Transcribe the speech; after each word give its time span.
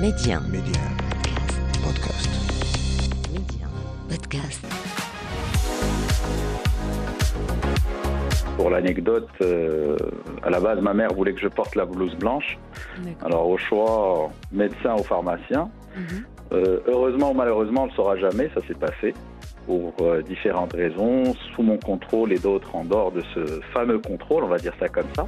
Média. 0.00 0.40
Média. 0.50 0.80
Podcast. 1.84 2.30
Média. 3.30 3.66
Podcast. 4.08 4.66
Pour 8.56 8.70
l'anecdote, 8.70 9.28
euh, 9.42 9.98
à 10.42 10.48
la 10.48 10.58
base, 10.58 10.80
ma 10.80 10.94
mère 10.94 11.12
voulait 11.12 11.34
que 11.34 11.40
je 11.40 11.48
porte 11.48 11.74
la 11.74 11.84
blouse 11.84 12.14
blanche. 12.14 12.58
Alors, 13.22 13.46
au 13.46 13.58
choix, 13.58 14.30
médecin 14.50 14.94
ou 14.94 15.02
pharmacien. 15.02 15.68
Mhm. 15.94 16.24
Euh, 16.52 16.80
heureusement 16.86 17.32
ou 17.32 17.34
malheureusement, 17.34 17.82
on 17.82 17.84
ne 17.84 17.90
le 17.90 17.96
saura 17.96 18.16
jamais, 18.16 18.50
ça 18.54 18.62
s'est 18.66 18.72
passé. 18.72 19.12
Pour 19.66 19.92
euh, 20.00 20.22
différentes 20.22 20.72
raisons, 20.72 21.34
sous 21.54 21.62
mon 21.62 21.76
contrôle 21.76 22.32
et 22.32 22.38
d'autres 22.38 22.74
en 22.74 22.84
dehors 22.84 23.12
de 23.12 23.22
ce 23.34 23.60
fameux 23.74 23.98
contrôle, 23.98 24.44
on 24.44 24.48
va 24.48 24.56
dire 24.56 24.72
ça 24.80 24.88
comme 24.88 25.08
ça. 25.14 25.26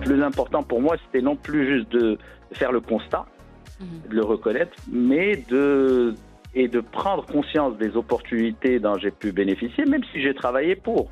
Plus 0.00 0.22
important 0.22 0.62
pour 0.62 0.80
moi, 0.80 0.96
c'était 1.04 1.22
non 1.22 1.36
plus 1.36 1.66
juste 1.66 1.92
de 1.92 2.16
faire 2.54 2.72
le 2.72 2.80
constat. 2.80 3.26
De 4.08 4.14
le 4.14 4.24
reconnaître, 4.24 4.72
mais 4.90 5.36
de 5.48 6.14
et 6.54 6.68
de 6.68 6.80
prendre 6.80 7.24
conscience 7.24 7.76
des 7.78 7.96
opportunités 7.96 8.78
dont 8.78 8.98
j'ai 8.98 9.10
pu 9.10 9.32
bénéficier, 9.32 9.86
même 9.86 10.04
si 10.12 10.20
j'ai 10.20 10.34
travaillé 10.34 10.76
pour. 10.76 11.08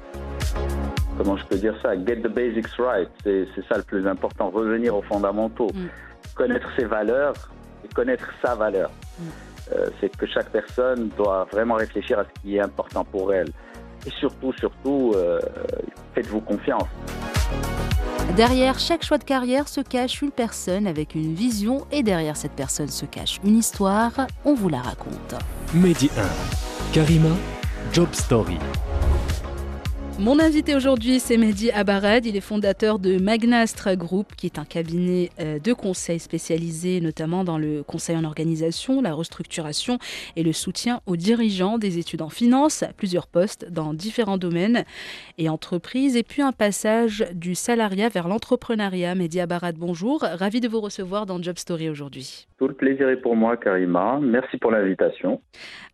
Comment 1.16 1.36
je 1.36 1.46
peux 1.46 1.56
dire 1.56 1.74
ça? 1.82 1.94
Get 1.96 2.16
the 2.16 2.28
basics 2.28 2.68
right, 2.78 3.08
c'est 3.24 3.46
c'est 3.54 3.64
ça 3.66 3.76
le 3.76 3.82
plus 3.82 4.06
important, 4.06 4.50
revenir 4.50 4.94
aux 4.94 5.02
fondamentaux, 5.02 5.68
Mm. 5.74 5.86
connaître 6.34 6.68
ses 6.76 6.84
valeurs 6.84 7.34
et 7.84 7.88
connaître 7.88 8.28
sa 8.42 8.54
valeur. 8.54 8.90
Mm. 9.18 9.22
Euh, 9.72 9.86
c'est 10.00 10.14
que 10.16 10.26
chaque 10.26 10.50
personne 10.50 11.10
doit 11.16 11.46
vraiment 11.52 11.74
réfléchir 11.74 12.18
à 12.18 12.24
ce 12.24 12.40
qui 12.40 12.56
est 12.56 12.60
important 12.60 13.04
pour 13.04 13.32
elle. 13.32 13.48
Et 14.06 14.10
surtout, 14.10 14.52
surtout, 14.54 15.12
euh, 15.14 15.38
faites-vous 16.14 16.40
confiance. 16.40 16.88
Derrière 18.40 18.78
chaque 18.78 19.04
choix 19.04 19.18
de 19.18 19.24
carrière 19.24 19.68
se 19.68 19.82
cache 19.82 20.22
une 20.22 20.30
personne 20.30 20.86
avec 20.86 21.14
une 21.14 21.34
vision 21.34 21.86
et 21.92 22.02
derrière 22.02 22.38
cette 22.38 22.52
personne 22.52 22.88
se 22.88 23.04
cache 23.04 23.38
une 23.44 23.58
histoire. 23.58 24.12
On 24.46 24.54
vous 24.54 24.70
la 24.70 24.80
raconte. 24.80 25.34
Mehdi 25.74 26.08
1. 26.16 26.94
Karima, 26.94 27.36
Job 27.92 28.08
Story. 28.12 28.56
Mon 30.20 30.38
invité 30.38 30.74
aujourd'hui, 30.74 31.18
c'est 31.18 31.38
Mehdi 31.38 31.70
Abarad. 31.70 32.26
Il 32.26 32.36
est 32.36 32.42
fondateur 32.42 32.98
de 32.98 33.16
Magnastre 33.16 33.94
Group, 33.94 34.34
qui 34.36 34.44
est 34.44 34.58
un 34.58 34.66
cabinet 34.66 35.30
euh, 35.40 35.58
de 35.58 35.72
conseil 35.72 36.20
spécialisé 36.20 37.00
notamment 37.00 37.42
dans 37.42 37.56
le 37.56 37.82
conseil 37.82 38.18
en 38.18 38.24
organisation, 38.24 39.00
la 39.00 39.14
restructuration 39.14 39.98
et 40.36 40.42
le 40.42 40.52
soutien 40.52 41.00
aux 41.06 41.16
dirigeants 41.16 41.78
des 41.78 41.96
études 41.96 42.20
en 42.20 42.28
finance, 42.28 42.84
plusieurs 42.98 43.28
postes 43.28 43.70
dans 43.70 43.94
différents 43.94 44.36
domaines 44.36 44.84
et 45.38 45.48
entreprises, 45.48 46.16
et 46.16 46.22
puis 46.22 46.42
un 46.42 46.52
passage 46.52 47.24
du 47.32 47.54
salariat 47.54 48.10
vers 48.10 48.28
l'entrepreneuriat. 48.28 49.14
Mehdi 49.14 49.40
Abarad, 49.40 49.76
bonjour. 49.78 50.20
Ravi 50.20 50.60
de 50.60 50.68
vous 50.68 50.82
recevoir 50.82 51.24
dans 51.24 51.42
Job 51.42 51.56
Story 51.56 51.88
aujourd'hui. 51.88 52.46
Tout 52.60 52.68
le 52.68 52.74
plaisir 52.74 53.08
est 53.08 53.16
pour 53.16 53.36
moi, 53.36 53.56
Karima. 53.56 54.18
Merci 54.20 54.58
pour 54.58 54.70
l'invitation. 54.70 55.40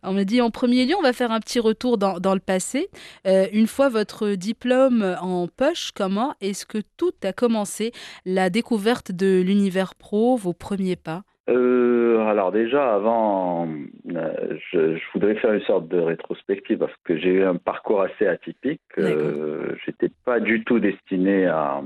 On 0.03 0.11
me 0.11 0.23
dit 0.23 0.41
en 0.41 0.49
premier 0.49 0.85
lieu, 0.85 0.95
on 0.99 1.01
va 1.01 1.13
faire 1.13 1.31
un 1.31 1.39
petit 1.39 1.61
retour 1.61 1.97
dans, 1.97 2.19
dans 2.19 2.33
le 2.33 2.41
passé. 2.41 2.89
Euh, 3.25 3.45
une 3.53 3.67
fois 3.67 3.87
votre 3.87 4.31
diplôme 4.31 5.15
en 5.21 5.47
poche, 5.47 5.91
comment 5.95 6.33
est-ce 6.41 6.65
que 6.65 6.79
tout 6.97 7.13
a 7.23 7.31
commencé? 7.31 7.93
La 8.25 8.49
découverte 8.49 9.13
de 9.13 9.41
l'univers 9.41 9.95
pro, 9.95 10.35
vos 10.35 10.51
premiers 10.51 10.97
pas? 10.97 11.23
Euh, 11.49 12.27
alors 12.27 12.51
déjà, 12.51 12.95
avant, 12.95 13.69
euh, 14.13 14.57
je, 14.73 14.97
je 14.97 15.03
voudrais 15.13 15.35
faire 15.35 15.53
une 15.53 15.61
sorte 15.61 15.87
de 15.87 15.97
rétrospective 15.97 16.79
parce 16.79 16.91
que 17.05 17.17
j'ai 17.17 17.29
eu 17.29 17.43
un 17.45 17.55
parcours 17.55 18.01
assez 18.01 18.27
atypique. 18.27 18.81
Euh, 18.97 19.73
J'étais 19.85 20.11
pas 20.25 20.41
du 20.41 20.65
tout 20.65 20.81
destiné 20.81 21.45
à, 21.45 21.81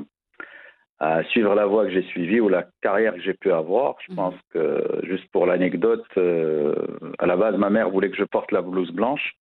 à 1.04 1.24
suivre 1.24 1.56
la 1.56 1.66
voie 1.66 1.86
que 1.86 1.92
j'ai 1.92 2.04
suivie 2.04 2.40
ou 2.40 2.48
la 2.48 2.68
carrière 2.84 3.16
que 3.16 3.22
j'ai 3.22 3.34
pu 3.34 3.52
avoir. 3.52 3.96
Je 4.06 4.12
Mhm. 4.12 4.16
pense 4.18 4.36
que, 4.54 5.00
juste 5.02 5.28
pour 5.32 5.48
l'anecdote, 5.48 6.06
euh, 6.18 6.76
à 7.18 7.26
la 7.26 7.36
base, 7.36 7.58
ma 7.58 7.72
mère 7.72 7.90
voulait 7.90 8.12
que 8.12 8.18
je 8.18 8.24
porte 8.24 8.52
la 8.52 8.62
blouse 8.62 8.92
blanche. 8.92 9.34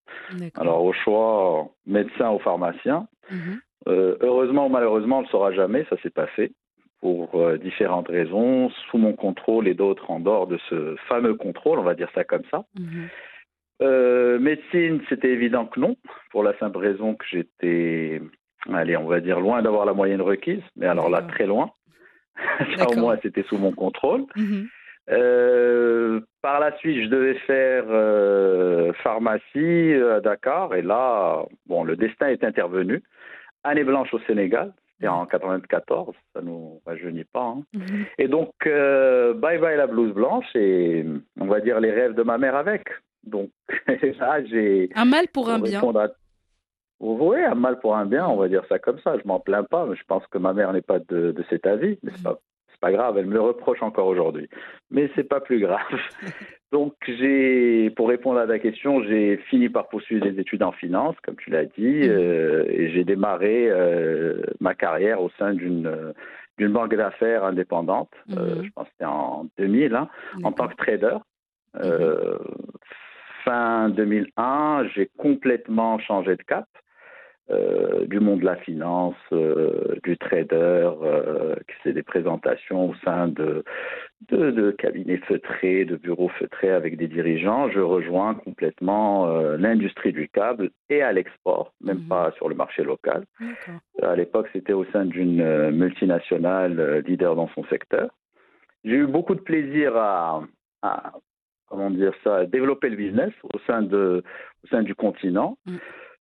Alors 0.58 0.82
au 0.82 0.94
choix, 0.94 1.68
médecin 1.86 2.30
ou 2.30 2.38
pharmacien. 2.38 3.06
Mhm. 3.30 3.60
Euh, 3.88 4.16
heureusement 4.22 4.66
ou 4.66 4.68
malheureusement, 4.70 5.18
on 5.18 5.20
ne 5.20 5.26
le 5.26 5.30
saura 5.30 5.52
jamais, 5.52 5.84
ça 5.90 5.98
s'est 6.02 6.08
passé 6.22 6.52
pour 7.02 7.34
euh, 7.34 7.58
différentes 7.58 8.08
raisons, 8.08 8.70
sous 8.90 8.96
mon 8.96 9.12
contrôle 9.12 9.68
et 9.68 9.74
d'autres 9.74 10.10
en 10.10 10.18
dehors 10.18 10.46
de 10.46 10.58
ce 10.70 10.96
fameux 11.08 11.34
contrôle, 11.34 11.78
on 11.78 11.82
va 11.82 11.94
dire 11.94 12.10
ça 12.14 12.24
comme 12.24 12.44
ça. 12.50 12.64
Mhm. 12.78 13.08
Médecine, 14.40 15.00
c'était 15.08 15.30
évident 15.30 15.66
que 15.66 15.78
non, 15.80 15.96
pour 16.30 16.42
la 16.42 16.56
simple 16.58 16.78
raison 16.78 17.14
que 17.14 17.24
j'étais, 17.30 18.20
allez, 18.72 18.96
on 18.96 19.06
va 19.06 19.20
dire 19.20 19.40
loin 19.40 19.62
d'avoir 19.62 19.84
la 19.86 19.92
moyenne 19.94 20.20
requise, 20.22 20.62
mais 20.76 20.86
alors 20.86 21.08
là, 21.10 21.22
très 21.22 21.46
loin. 21.46 21.70
ça 22.76 22.88
au 22.88 22.96
moins, 22.96 23.18
c'était 23.22 23.42
sous 23.44 23.58
mon 23.58 23.72
contrôle. 23.72 24.24
Mhm. 24.36 24.66
Euh, 25.10 26.20
par 26.42 26.60
la 26.60 26.76
suite, 26.78 27.04
je 27.04 27.08
devais 27.08 27.34
faire 27.40 27.84
euh, 27.88 28.92
pharmacie 29.02 29.42
euh, 29.56 30.16
à 30.16 30.20
Dakar. 30.20 30.74
Et 30.74 30.82
là, 30.82 31.44
bon, 31.66 31.84
le 31.84 31.96
destin 31.96 32.28
est 32.28 32.44
intervenu. 32.44 33.02
Année 33.64 33.84
blanche 33.84 34.12
au 34.14 34.20
Sénégal, 34.20 34.72
c'était 34.94 35.08
en 35.08 35.26
94. 35.26 36.14
Ça 36.34 36.40
nous 36.42 36.80
rajeunit 36.86 37.24
pas. 37.24 37.42
hein. 37.56 37.62
Mhm. 37.74 38.04
Et 38.18 38.28
donc, 38.28 38.52
euh, 38.66 39.34
bye 39.34 39.58
bye 39.58 39.76
la 39.76 39.86
blouse 39.86 40.12
blanche 40.14 40.46
et 40.54 41.04
on 41.40 41.46
va 41.46 41.60
dire 41.60 41.80
les 41.80 41.90
rêves 41.90 42.14
de 42.14 42.22
ma 42.22 42.38
mère 42.38 42.54
avec. 42.56 42.84
Donc 43.24 43.50
là, 43.88 44.44
j'ai. 44.44 44.90
Un 44.94 45.04
mal 45.06 45.26
pour 45.32 45.50
un 45.50 45.58
bien. 45.58 45.80
à- 45.80 46.12
un 47.50 47.54
mal 47.54 47.78
pour 47.80 47.96
un 47.96 48.06
bien, 48.06 48.26
on 48.26 48.36
va 48.36 48.48
dire 48.48 48.64
ça 48.68 48.78
comme 48.78 48.98
ça. 49.00 49.16
Je 49.18 49.26
m'en 49.26 49.40
plains 49.40 49.64
pas, 49.64 49.86
mais 49.86 49.96
je 49.96 50.04
pense 50.04 50.26
que 50.28 50.38
ma 50.38 50.52
mère 50.52 50.72
n'est 50.72 50.82
pas 50.82 50.98
de, 50.98 51.32
de 51.32 51.44
cet 51.50 51.66
avis. 51.66 51.98
Mais 52.02 52.12
c'est 52.16 52.22
pas, 52.80 52.92
grave, 52.92 53.18
elle 53.18 53.26
me 53.26 53.34
le 53.34 53.40
reproche 53.42 53.82
encore 53.82 54.06
aujourd'hui. 54.06 54.48
Mais 54.90 55.10
c'est 55.14 55.24
pas 55.28 55.40
plus 55.40 55.60
grave. 55.60 55.80
Donc, 56.72 56.94
j'ai, 57.06 57.90
pour 57.90 58.08
répondre 58.08 58.38
à 58.38 58.46
ta 58.46 58.58
question, 58.58 59.02
j'ai 59.02 59.36
fini 59.48 59.68
par 59.68 59.88
poursuivre 59.88 60.24
des 60.24 60.38
études 60.40 60.62
en 60.62 60.72
finance, 60.72 61.16
comme 61.24 61.36
tu 61.36 61.50
l'as 61.50 61.64
dit, 61.66 62.00
Mhm. 62.00 62.08
euh, 62.08 62.64
et 62.68 62.90
j'ai 62.92 63.04
démarré 63.04 63.68
euh, 63.68 64.40
ma 64.60 64.74
carrière 64.74 65.20
au 65.20 65.30
sein 65.38 65.52
d'une 65.54 66.14
d'une 66.58 66.72
banque 66.72 66.94
d'affaires 66.94 67.44
indépendante. 67.44 68.10
Euh, 68.36 68.56
Mhm. 68.56 68.64
je 68.64 68.70
pense 68.72 68.84
que 68.86 68.90
c'était 68.92 69.04
en 69.06 69.46
2000, 69.56 69.94
hein, 69.94 70.08
en 70.44 70.52
tant 70.52 70.68
que 70.68 70.76
trader. 70.76 71.16
Euh, 71.82 72.36
fin 73.44 73.88
2001, 73.88 74.84
j'ai 74.94 75.10
complètement 75.16 75.98
changé 75.98 76.36
de 76.36 76.42
cap 76.42 76.66
euh, 77.50 78.06
du 78.06 78.20
monde 78.20 78.40
de 78.40 78.44
la 78.44 78.56
finance, 78.56 79.16
euh, 79.32 79.96
du 80.04 80.16
trader, 80.16 80.90
euh, 81.02 81.54
qui 81.66 81.74
faisait 81.82 81.92
des 81.94 82.02
présentations 82.02 82.90
au 82.90 82.94
sein 83.04 83.28
de, 83.28 83.64
de, 84.28 84.50
de 84.50 84.70
cabinets 84.70 85.18
feutrés, 85.18 85.84
de 85.84 85.96
bureaux 85.96 86.28
feutrés 86.38 86.70
avec 86.70 86.96
des 86.96 87.08
dirigeants. 87.08 87.68
Je 87.70 87.80
rejoins 87.80 88.34
complètement 88.34 89.26
euh, 89.28 89.56
l'industrie 89.56 90.12
du 90.12 90.28
câble 90.28 90.70
et 90.88 91.02
à 91.02 91.12
l'export, 91.12 91.72
même 91.80 91.98
Mhm. 91.98 92.08
pas 92.08 92.32
sur 92.36 92.48
le 92.48 92.54
marché 92.54 92.82
local. 92.84 93.24
À 94.02 94.14
l'époque, 94.16 94.48
c'était 94.52 94.72
au 94.72 94.84
sein 94.92 95.04
d'une 95.04 95.70
multinationale 95.70 97.02
leader 97.06 97.36
dans 97.36 97.48
son 97.48 97.64
secteur. 97.64 98.10
J'ai 98.84 98.96
eu 98.96 99.06
beaucoup 99.06 99.34
de 99.34 99.40
plaisir 99.40 99.96
à, 99.96 100.42
à- 100.82 101.12
comment 101.68 101.90
dire 101.90 102.12
ça, 102.24 102.36
à 102.38 102.46
développer 102.46 102.88
le 102.88 102.96
business 102.96 103.32
au 103.42 103.58
sein 103.66 103.82
de, 103.82 104.22
au 104.64 104.66
sein 104.68 104.82
du 104.82 104.94
continent. 104.94 105.56
Mm. 105.66 105.76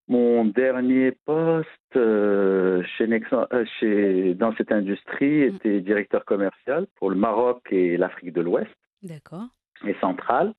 Mon 0.10 0.44
dernier 0.46 1.12
poste 1.26 1.68
euh, 1.96 2.82
chez 2.98 3.06
Nexan, 3.08 3.46
euh, 3.54 3.64
chez, 3.80 4.34
dans 4.34 4.54
cette 4.56 4.72
industrie 4.72 5.50
Mm. 5.52 5.56
était 5.56 5.82
directeur 5.82 6.26
commercial 6.26 6.88
pour 6.98 7.12
le 7.12 7.16
Maroc 7.16 7.62
et 7.72 7.96
l'Afrique 7.96 8.34
de 8.34 8.42
l'Ouest 8.42 8.72
D'accord. 9.04 9.46
et 9.86 9.94
centrale. 10.02 10.54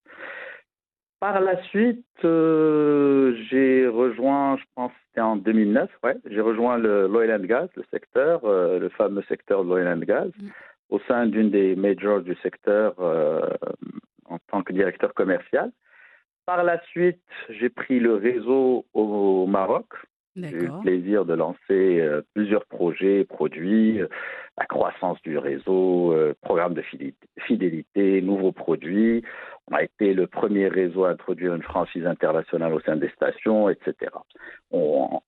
Par 1.19 1.41
la 1.41 1.61
suite, 1.65 2.07
euh, 2.25 3.35
j'ai 3.51 3.87
rejoint, 3.89 4.57
je 4.57 4.63
pense 4.77 4.93
que 4.93 4.99
c'était 5.09 5.21
en 5.21 5.37
2009, 5.37 5.91
ouais, 6.05 6.17
j'ai 6.31 6.41
rejoint 6.41 6.79
le 6.79 7.09
l'oil 7.09 7.31
and 7.33 7.45
gas, 7.45 7.69
le 7.77 7.85
secteur, 7.91 8.41
le 8.45 8.89
fameux 8.91 9.23
secteur 9.29 9.65
de 9.65 9.69
l'oil 9.69 9.89
and 9.89 10.05
gas, 10.07 10.29
Mm. 10.41 10.49
au 10.91 10.99
sein 11.09 11.27
d'une 11.27 11.51
des 11.51 11.75
majors 11.77 12.21
du 12.23 12.35
secteur 12.37 12.95
en 14.27 14.39
tant 14.49 14.63
que 14.63 14.73
directeur 14.73 15.13
commercial. 15.13 15.73
Par 16.51 16.65
la 16.65 16.81
suite, 16.87 17.23
j'ai 17.49 17.69
pris 17.69 18.01
le 18.01 18.17
réseau 18.17 18.85
au 18.93 19.47
Maroc. 19.47 19.87
J'ai 20.35 20.57
eu 20.57 20.67
le 20.67 20.81
plaisir 20.83 21.25
de 21.25 21.35
lancer 21.35 22.01
euh, 22.01 22.23
plusieurs 22.35 22.67
projets, 22.67 23.25
produits, 23.25 24.01
euh, 24.01 24.09
la 24.59 24.67
croissance 24.67 25.23
du 25.23 25.39
réseau, 25.39 26.13
euh, 26.13 26.35
programme 26.43 26.75
de 26.75 26.83
fidélité, 27.47 28.21
nouveaux 28.21 28.51
produits. 28.51 29.23
On 29.71 29.77
a 29.77 29.85
été 29.85 30.13
le 30.13 30.27
premier 30.27 30.67
réseau 30.67 31.05
à 31.05 31.11
introduire 31.11 31.55
une 31.55 31.63
franchise 31.63 32.05
internationale 32.05 32.75
au 32.75 32.81
sein 32.81 32.97
des 32.97 33.11
stations, 33.11 33.69
etc. 33.71 34.11
On- 34.73 35.21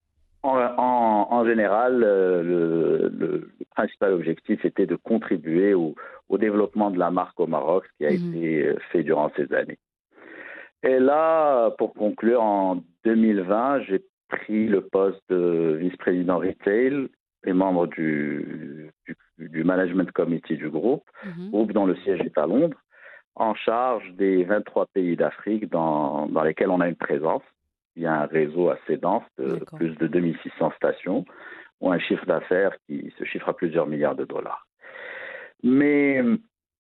en, 0.43 0.59
en- 0.77 1.29
en 1.31 1.47
général, 1.47 2.03
euh, 2.03 3.09
le, 3.13 3.49
principal 3.77 4.13
objectif 4.13 4.65
était 4.65 4.87
de 4.87 4.97
contribuer 4.97 5.73
au, 5.73 5.95
au 6.29 6.37
développement 6.37 6.91
de 6.91 6.99
la 6.99 7.13
marque 7.13 7.39
au 7.39 7.47
Maroc, 7.47 7.85
ce 7.93 7.97
qui 7.99 8.07
a 8.07 8.11
Mhm. 8.11 8.35
été 8.35 8.75
fait 8.91 9.05
durant 9.05 9.31
ces 9.37 9.55
années. 9.55 9.79
Et 10.83 10.99
là, 10.99 11.71
pour 11.79 11.95
conclure, 11.95 12.43
en 12.43 12.83
2020, 13.05 13.83
j'ai 13.83 14.03
pris 14.29 14.67
le 14.67 14.81
poste 14.81 15.23
de 15.29 15.77
vice-président 15.81 16.39
retail 16.39 17.09
et 17.45 17.53
membre 17.53 17.87
du, 17.89 18.91
du, 19.07 19.49
du 19.49 19.65
management 19.65 20.11
committee 20.13 20.57
du 20.57 20.71
groupe, 20.71 21.05
Mhm. 21.25 21.51
groupe 21.51 21.73
dont 21.73 21.87
le 21.87 21.97
siège 21.97 22.21
est 22.21 22.37
à 22.39 22.47
Londres. 22.47 22.77
en 23.35 23.55
charge 23.55 24.05
des 24.17 24.45
23 24.45 24.87
pays 24.93 25.17
d'Afrique 25.17 25.71
dans, 25.71 26.27
dans 26.29 26.43
lesquels 26.43 26.69
on 26.69 26.81
a 26.83 26.89
une 26.89 26.97
présence. 26.97 27.43
Il 27.97 28.03
y 28.03 28.07
a 28.07 28.13
un 28.23 28.27
réseau 28.27 28.69
assez 28.69 28.99
dense 28.99 29.25
de 29.39 29.65
plus 29.77 29.97
de 29.97 30.07
2600 30.07 30.71
stations 30.77 31.25
ou 31.81 31.91
un 31.91 31.99
chiffre 31.99 32.27
d'affaires 32.27 32.77
qui 32.87 33.11
se 33.19 33.25
chiffre 33.25 33.49
à 33.49 33.57
plusieurs 33.57 33.87
milliards 33.87 34.17
de 34.17 34.27
dollars. 34.27 34.67
Mais 35.63 36.23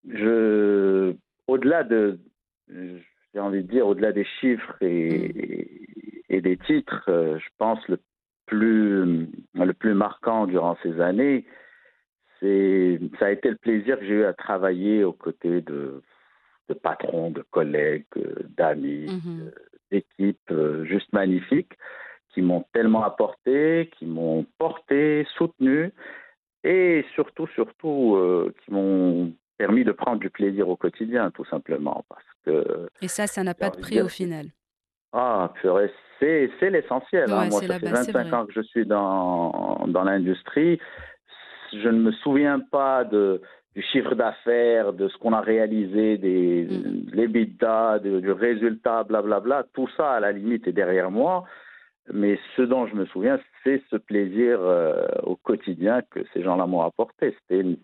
je, 0.08 1.14
au-delà 1.46 1.84
de, 1.84 2.18
j'ai 3.34 3.40
envie 3.40 3.62
de 3.62 3.70
dire, 3.70 3.86
au-delà 3.86 4.12
des 4.12 4.26
chiffres 4.40 4.76
et, 4.80 5.88
et, 6.28 6.40
des 6.40 6.56
titres, 6.58 7.04
euh, 7.08 7.38
je 7.38 7.48
pense 7.58 7.86
le 7.88 7.98
plus, 8.46 9.28
le 9.54 9.72
plus 9.72 9.94
marquant 9.94 10.46
durant 10.46 10.76
ces 10.82 11.00
années, 11.00 11.44
c'est, 12.40 13.00
ça 13.18 13.26
a 13.26 13.30
été 13.30 13.48
le 13.50 13.56
plaisir 13.56 13.98
que 13.98 14.04
j'ai 14.04 14.14
eu 14.14 14.24
à 14.24 14.34
travailler 14.34 15.04
aux 15.04 15.12
côtés 15.12 15.60
de, 15.62 16.02
de 16.68 16.74
patrons, 16.74 17.30
de 17.30 17.42
collègues, 17.50 18.04
d'amis, 18.56 19.06
mm-hmm. 19.06 19.52
d'équipes 19.90 20.50
euh, 20.50 20.84
juste 20.84 21.12
magnifiques 21.12 21.72
qui 22.34 22.42
m'ont 22.42 22.64
tellement 22.72 23.04
apporté, 23.04 23.90
qui 23.98 24.06
m'ont 24.06 24.46
porté, 24.58 25.26
soutenu 25.36 25.92
et 26.64 27.04
surtout, 27.14 27.46
surtout, 27.48 28.16
euh, 28.16 28.54
qui 28.64 28.72
m'ont 28.72 29.32
permis 29.62 29.84
de 29.84 29.92
prendre 29.92 30.18
du 30.18 30.28
plaisir 30.28 30.68
au 30.68 30.76
quotidien, 30.76 31.30
tout 31.30 31.44
simplement. 31.44 32.04
Parce 32.08 32.30
que, 32.44 32.88
et 33.00 33.06
ça, 33.06 33.28
ça 33.28 33.44
n'a 33.44 33.54
pas 33.54 33.70
de 33.70 33.76
prix 33.76 34.00
au 34.02 34.08
final. 34.08 34.46
Ah, 35.12 35.52
c'est, 36.18 36.50
c'est 36.58 36.70
l'essentiel. 36.70 37.30
hein. 37.30 37.48
Moi, 37.48 37.60
ça 37.60 37.78
fait 37.78 37.88
25 37.88 38.32
ans 38.32 38.46
que 38.46 38.52
je 38.52 38.62
suis 38.62 38.86
dans, 38.86 39.84
dans 39.86 40.02
l'industrie. 40.02 40.80
Je 41.72 41.88
ne 41.88 42.00
me 42.06 42.12
souviens 42.22 42.58
pas 42.58 43.04
de, 43.04 43.40
du 43.76 43.82
chiffre 43.82 44.16
d'affaires, 44.16 44.92
de 44.92 45.06
ce 45.08 45.16
qu'on 45.18 45.32
a 45.32 45.40
réalisé, 45.40 46.18
des 46.18 46.66
mm. 46.68 47.26
bidas, 47.26 48.00
du 48.00 48.32
résultat, 48.32 49.04
blablabla. 49.04 49.40
Bla, 49.40 49.62
bla. 49.62 49.66
Tout 49.74 49.88
ça, 49.96 50.14
à 50.14 50.20
la 50.20 50.32
limite, 50.32 50.66
est 50.66 50.72
derrière 50.72 51.12
moi. 51.12 51.44
Mais 52.12 52.36
ce 52.56 52.62
dont 52.62 52.88
je 52.88 52.96
me 52.96 53.06
souviens, 53.06 53.38
c'est 53.62 53.80
ce 53.90 53.96
plaisir 53.96 54.58
euh, 54.60 55.06
au 55.22 55.36
quotidien 55.36 56.02
que 56.10 56.20
ces 56.32 56.42
gens-là 56.42 56.66
m'ont 56.66 56.82
apporté. 56.82 57.36
C'était 57.42 57.60
une 57.60 57.76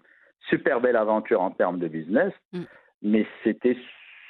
super 0.49 0.81
belle 0.81 0.97
aventure 0.97 1.41
en 1.41 1.51
termes 1.51 1.79
de 1.79 1.89
business, 1.89 2.33
mm. 2.53 2.63
mais 3.03 3.27
c'était 3.45 3.77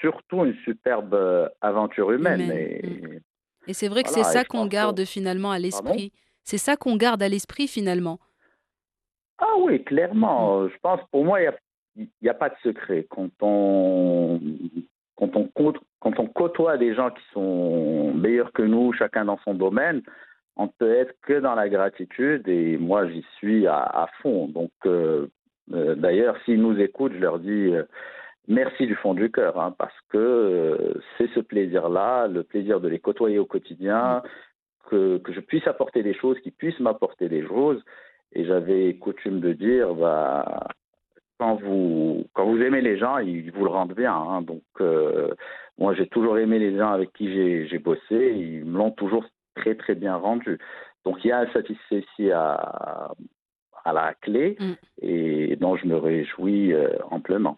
surtout 0.01 0.45
une 0.45 0.55
superbe 0.65 1.15
euh, 1.15 1.49
aventure 1.61 2.13
humaine. 2.13 2.47
Mm. 2.47 3.21
Et, 3.67 3.75
c'est 3.75 3.89
vrai 3.89 4.03
que 4.03 4.11
c'est 4.11 4.25
ça 4.25 4.45
qu'on 4.45 4.67
garde 4.67 5.05
finalement 5.05 5.51
à 5.51 5.59
l'esprit. 5.59 6.13
C'est 6.43 6.59
ça 6.59 6.77
qu'on 6.77 6.97
garde 6.97 7.23
à 7.23 7.29
l'esprit 7.29 7.69
finalement. 7.69 8.19
Ah 9.39 9.55
oui, 9.59 9.85
clairement. 9.85 10.63
Mm. 10.63 10.71
Je 10.71 10.79
pense, 10.83 11.01
pour 11.11 11.25
moi, 11.25 11.41
il 11.43 11.51
n'y 12.23 12.29
a, 12.29 12.33
a, 12.33 12.35
pas 12.35 12.49
de 12.49 12.57
secret. 12.63 13.07
Quand 13.11 13.31
on, 13.43 14.41
quand 15.17 15.37
on, 15.37 15.51
quand 16.01 16.19
on 16.19 16.27
côtoie 16.27 16.79
des 16.79 16.95
gens 16.95 17.11
qui 17.11 17.23
sont 17.33 18.15
meilleurs 18.15 18.53
que 18.53 18.63
nous, 18.63 18.93
chacun 18.93 19.25
dans 19.25 19.39
son 19.45 19.55
domaine, 19.55 20.03
on 20.57 20.69
peut 20.69 20.93
être 20.93 21.15
que 21.23 21.39
dans 21.41 21.55
la 21.55 21.69
gratitude 21.69 22.47
et 22.49 22.77
moi 22.77 23.09
j'y 23.09 23.25
suis 23.37 23.67
à, 23.67 24.09
fond. 24.21 24.49
Donc 24.49 24.73
euh, 24.87 25.29
d'ailleurs, 25.71 26.37
s'ils 26.45 26.61
nous 26.61 26.79
écoutent, 26.81 27.13
je 27.15 27.19
leur 27.19 27.39
dis 27.39 27.75
euh, 27.75 27.85
merci 28.49 28.87
du 28.87 28.95
fond 28.95 29.15
du 29.15 29.31
cœur 29.31 29.61
hein, 29.61 29.75
parce 29.79 29.97
que 30.09 30.95
c'est 31.17 31.29
ce 31.35 31.41
plaisir-là, 31.41 32.27
le 32.29 32.43
plaisir 32.43 32.81
de 32.81 32.89
les 32.89 32.99
côtoyer 32.99 33.39
au 33.39 33.47
quotidien, 33.47 34.23
que, 34.89 35.19
que 35.19 35.33
je 35.33 35.41
puisse 35.41 35.67
apporter 35.67 36.03
des 36.03 36.15
choses, 36.15 36.39
qu'ils 36.41 36.53
puissent 36.53 36.81
m'apporter 36.81 37.29
des 37.29 37.47
choses. 37.47 37.83
Et 38.33 38.45
j'avais 38.45 38.95
coutume 38.95 39.41
de 39.41 39.53
dire, 39.53 39.95
bah, 39.95 40.69
quand 41.39 41.55
vous 41.57 42.27
quand 42.35 42.47
vous 42.47 42.61
aimez 42.61 42.81
les 42.81 42.99
gens, 42.99 43.19
ils 43.19 43.51
vous 43.53 43.65
le 43.65 43.71
rendent 43.71 43.95
bien. 43.95 44.15
Hein. 44.15 44.43
Donc 44.43 44.63
euh, 44.81 45.31
moi 45.79 45.95
j'ai 45.95 46.07
toujours 46.09 46.39
aimé 46.39 46.59
les 46.59 46.77
gens 46.77 46.91
avec 46.91 47.13
qui 47.13 47.33
j'ai 47.69 47.79
bossé, 47.79 48.35
ils 48.37 48.65
me 48.65 48.79
l'ont 48.79 48.91
toujours 48.91 49.25
très 49.55 49.75
très 49.75 49.95
bien 49.95 50.17
rendu. 50.17 50.59
Donc 51.05 51.25
il 51.25 51.29
y 51.29 51.33
a 51.33 51.41
un 51.41 51.53
satisfait 51.53 52.05
à, 52.33 53.13
à 53.89 53.93
la 53.93 54.15
clé 54.15 54.57
mm. 54.59 54.73
et 55.03 55.57
dont 55.57 55.77
je 55.77 55.87
me 55.87 55.97
réjouis 55.97 56.73
euh, 56.73 56.97
amplement. 57.11 57.57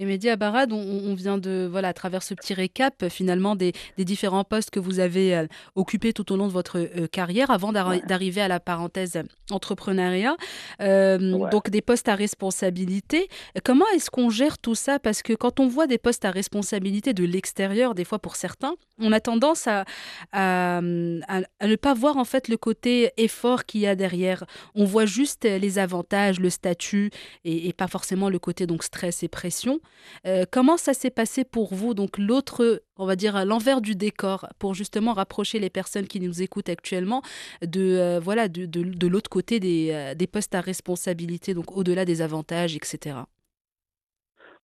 Et 0.00 0.06
Mehdi 0.06 0.30
Abarad, 0.30 0.72
on, 0.72 1.12
vient 1.12 1.36
de, 1.36 1.68
voilà, 1.70 1.88
à 1.88 1.92
travers 1.92 2.22
ce 2.22 2.32
petit 2.32 2.54
récap 2.54 3.06
finalement 3.10 3.54
des, 3.54 3.74
différents 3.98 4.44
postes 4.44 4.70
que 4.70 4.80
vous 4.80 4.98
avez 4.98 5.36
euh, 5.36 5.46
occupés 5.74 6.14
tout 6.14 6.32
au 6.32 6.38
long 6.38 6.46
de 6.46 6.52
votre 6.52 6.78
euh, 6.78 7.06
carrière 7.06 7.50
avant 7.50 7.70
d'arriver 7.70 8.40
à 8.40 8.48
la 8.48 8.60
parenthèse 8.60 9.22
entrepreneuriat. 9.50 10.38
Euh, 10.80 11.18
donc 11.50 11.68
des 11.68 11.82
postes 11.82 12.08
à 12.08 12.14
responsabilité. 12.14 13.28
Comment 13.62 13.84
est-ce 13.94 14.10
qu'on 14.10 14.30
gère 14.30 14.56
tout 14.56 14.74
ça? 14.74 14.98
Parce 14.98 15.20
que 15.20 15.34
quand 15.34 15.60
on 15.60 15.68
voit 15.68 15.86
des 15.86 15.98
postes 15.98 16.24
à 16.24 16.30
responsabilité 16.30 17.12
de 17.12 17.24
l'extérieur, 17.24 17.94
des 17.94 18.04
fois 18.06 18.18
pour 18.18 18.36
certains, 18.36 18.76
on 18.98 19.12
a 19.12 19.20
tendance 19.20 19.66
à, 19.66 19.84
à, 20.32 20.80
ne 20.80 21.76
pas 21.76 21.92
voir 21.92 22.16
en 22.16 22.24
fait 22.24 22.48
le 22.48 22.56
côté 22.56 23.10
effort 23.18 23.66
qu'il 23.66 23.82
y 23.82 23.86
a 23.86 23.94
derrière. 23.96 24.44
On 24.74 24.86
voit 24.86 25.04
juste 25.04 25.44
les 25.44 25.78
avantages, 25.78 26.40
le 26.40 26.48
statut 26.48 27.10
et, 27.44 27.68
et 27.68 27.74
pas 27.74 27.86
forcément 27.86 28.30
le 28.30 28.38
côté 28.38 28.66
donc 28.66 28.82
stress 28.82 29.22
et 29.22 29.28
pression. 29.28 29.78
Euh, 30.26 30.44
comment 30.50 30.76
ça 30.76 30.92
s'est 30.92 31.10
passé 31.10 31.44
pour 31.44 31.74
vous, 31.74 31.94
donc 31.94 32.18
l'autre, 32.18 32.82
on 32.96 33.06
va 33.06 33.16
dire 33.16 33.44
l'envers 33.44 33.80
du 33.80 33.94
décor, 33.94 34.46
pour 34.58 34.74
justement 34.74 35.12
rapprocher 35.12 35.58
les 35.58 35.70
personnes 35.70 36.06
qui 36.06 36.20
nous 36.20 36.42
écoutent 36.42 36.68
actuellement 36.68 37.22
de 37.62 37.80
euh, 37.80 38.20
voilà 38.20 38.48
de, 38.48 38.66
de, 38.66 39.06
l'autre 39.06 39.30
côté 39.30 39.60
des, 39.60 39.90
euh, 39.92 40.14
des, 40.14 40.26
postes 40.26 40.54
à 40.54 40.60
responsabilité, 40.60 41.54
donc 41.54 41.76
au-delà 41.76 42.04
des 42.04 42.22
avantages, 42.22 42.76
etc. 42.76 43.16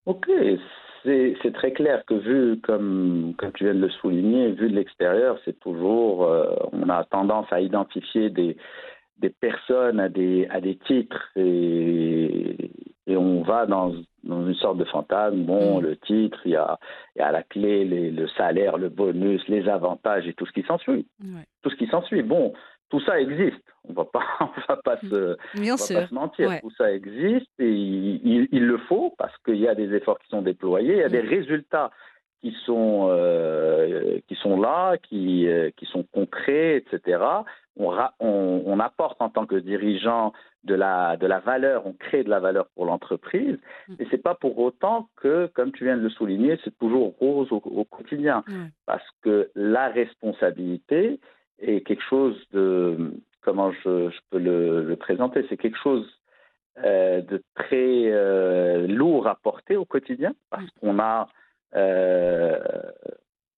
Ok, 0.05 0.29
c'est 1.03 1.53
très 1.53 1.71
clair 1.71 2.03
que 2.05 2.15
vu, 2.15 2.59
comme, 2.61 3.33
comme 3.37 3.51
tu 3.53 3.63
viens 3.63 3.73
de 3.73 3.79
le 3.79 3.89
souligner, 3.89 4.51
vu 4.51 4.69
de 4.69 4.75
l'extérieur, 4.75 5.39
c'est 5.45 5.57
toujours, 5.59 6.29
on 6.73 6.89
a 6.89 7.03
tendance 7.05 7.47
à 7.51 7.61
identifier 7.61 8.29
des, 8.29 8.57
des 9.19 9.29
personnes 9.29 9.99
à 9.99 10.09
des, 10.09 10.47
à 10.49 10.61
des 10.61 10.77
titres 10.77 11.29
et, 11.35 12.71
et 13.07 13.17
on 13.17 13.41
va 13.41 13.65
dans, 13.65 13.93
dans, 14.23 14.47
une 14.47 14.55
sorte 14.55 14.77
de 14.77 14.85
fantasme. 14.85 15.43
Bon, 15.43 15.79
mm. 15.79 15.83
le 15.83 15.97
titre, 15.97 16.39
il 16.45 16.51
y 16.51 16.55
a, 16.55 16.77
il 17.15 17.19
y 17.19 17.21
a 17.21 17.27
à 17.27 17.31
la 17.31 17.43
clé 17.43 17.85
les, 17.85 18.11
le 18.11 18.27
salaire, 18.29 18.77
le 18.77 18.89
bonus, 18.89 19.41
les 19.47 19.67
avantages 19.67 20.27
et 20.27 20.33
tout 20.33 20.45
ce 20.45 20.51
qui 20.51 20.63
s'ensuit. 20.63 21.07
Tout 21.61 21.69
ce 21.69 21.75
qui 21.75 21.87
s'ensuit. 21.87 22.21
Bon, 22.21 22.53
tout 22.89 23.01
ça 23.01 23.19
existe. 23.19 23.63
On 23.89 23.93
va 23.93 24.05
pas, 24.05 24.23
on 24.41 24.73
va 24.73 24.77
pas 24.83 24.97
se, 24.97 25.37
on 25.57 25.61
va 25.61 25.71
pas 25.71 26.07
se 26.07 26.13
mentir. 26.13 26.59
Tout 26.61 26.71
ça 26.77 26.91
existe 26.91 27.49
et 27.59 27.71
il, 27.71 28.47
il, 28.51 28.65
le 28.65 28.77
faut 28.77 29.15
parce 29.17 29.35
qu'il 29.45 29.57
y 29.57 29.67
a 29.67 29.75
des 29.75 29.93
efforts 29.93 30.19
qui 30.19 30.27
sont 30.27 30.41
déployés, 30.41 30.93
il 30.93 30.99
y 30.99 31.03
a 31.03 31.09
des 31.09 31.23
mm. 31.23 31.29
résultats 31.29 31.91
qui 32.41 32.55
sont 32.65 33.07
euh, 33.09 34.19
qui 34.27 34.35
sont 34.35 34.59
là, 34.59 34.97
qui 34.97 35.47
euh, 35.47 35.71
qui 35.75 35.85
sont 35.85 36.03
concrets, 36.13 36.77
etc. 36.77 37.23
On, 37.77 37.95
on, 38.19 38.63
on, 38.65 38.79
apporte 38.79 39.21
en 39.21 39.29
tant 39.29 39.45
que 39.45 39.55
dirigeant 39.55 40.33
de 40.63 40.73
la, 40.73 41.15
de 41.17 41.27
la 41.27 41.39
valeur, 41.39 41.85
on 41.85 41.93
crée 41.93 42.23
de 42.23 42.29
la 42.29 42.39
valeur 42.39 42.67
pour 42.75 42.85
l'entreprise. 42.85 43.57
Mm. 43.87 43.93
Et 43.99 44.07
c'est 44.09 44.21
pas 44.21 44.35
pour 44.35 44.57
autant 44.57 45.09
que, 45.17 45.47
comme 45.53 45.71
tu 45.71 45.83
viens 45.83 45.97
de 45.97 46.01
le 46.01 46.09
souligner, 46.09 46.59
c'est 46.63 46.75
toujours 46.79 47.15
rose 47.19 47.51
au, 47.51 47.59
quotidien. 47.85 48.43
Parce 48.85 49.07
que 49.21 49.51
la 49.53 49.89
responsabilité 49.89 51.19
est 51.59 51.81
quelque 51.81 52.03
chose 52.03 52.35
de, 52.51 53.13
comment 53.41 53.71
je, 53.71 54.09
je 54.09 54.19
peux 54.31 54.39
le, 54.39 54.83
le 54.83 54.95
présenter, 54.95 55.45
c'est 55.47 55.57
quelque 55.57 55.77
chose 55.77 56.07
euh, 56.83 57.21
de 57.21 57.43
très 57.55 58.87
lourd 58.87 59.27
à 59.27 59.35
porter 59.35 59.77
au 59.77 59.85
quotidien 59.85 60.33
parce 60.49 60.65
mm. 60.65 60.79
qu'on 60.81 60.99
a 60.99 61.27
euh, 61.75 62.59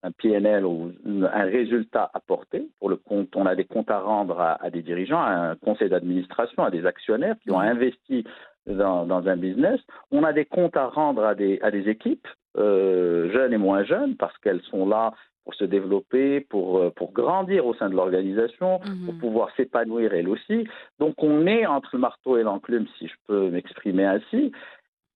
un 0.03 0.11
PNL 0.11 0.65
ou 0.65 0.91
un 1.05 1.43
résultat 1.43 2.09
à 2.13 2.19
porter 2.19 2.69
pour 2.79 2.89
le 2.89 2.95
compte. 2.95 3.35
On 3.35 3.45
a 3.45 3.55
des 3.55 3.65
comptes 3.65 3.91
à 3.91 3.99
rendre 3.99 4.39
à, 4.39 4.69
des 4.69 4.81
dirigeants, 4.81 5.21
à 5.21 5.31
un 5.31 5.55
conseil 5.55 5.89
d'administration, 5.89 6.63
à 6.63 6.71
des 6.71 6.85
actionnaires 6.85 7.35
qui 7.43 7.51
ont 7.51 7.59
investi 7.59 8.23
dans, 8.65 9.27
un 9.27 9.37
business. 9.37 9.79
On 10.11 10.23
a 10.23 10.31
des 10.31 10.45
comptes 10.45 10.77
à 10.77 10.87
rendre 10.87 11.23
à 11.23 11.35
des, 11.35 11.59
à 11.61 11.71
des 11.71 11.89
équipes, 11.89 12.27
euh, 12.57 13.31
jeunes 13.31 13.53
et 13.53 13.57
moins 13.57 13.83
jeunes, 13.83 14.15
parce 14.15 14.37
qu'elles 14.37 14.61
sont 14.63 14.87
là 14.87 15.13
pour 15.43 15.55
se 15.55 15.65
développer, 15.65 16.41
pour, 16.41 16.77
euh, 16.77 16.91
pour 16.91 17.11
grandir 17.11 17.65
au 17.65 17.73
sein 17.73 17.89
de 17.89 17.95
l'organisation, 17.95 18.79
pour 19.05 19.17
pouvoir 19.17 19.49
s'épanouir 19.55 20.13
elles 20.13 20.29
aussi. 20.29 20.67
Donc 20.99 21.15
on 21.23 21.47
est 21.47 21.65
entre 21.65 21.89
le 21.93 21.99
marteau 21.99 22.37
et 22.37 22.43
l'enclume, 22.43 22.85
si 22.97 23.07
je 23.07 23.15
peux 23.27 23.49
m'exprimer 23.49 24.05
ainsi. 24.05 24.51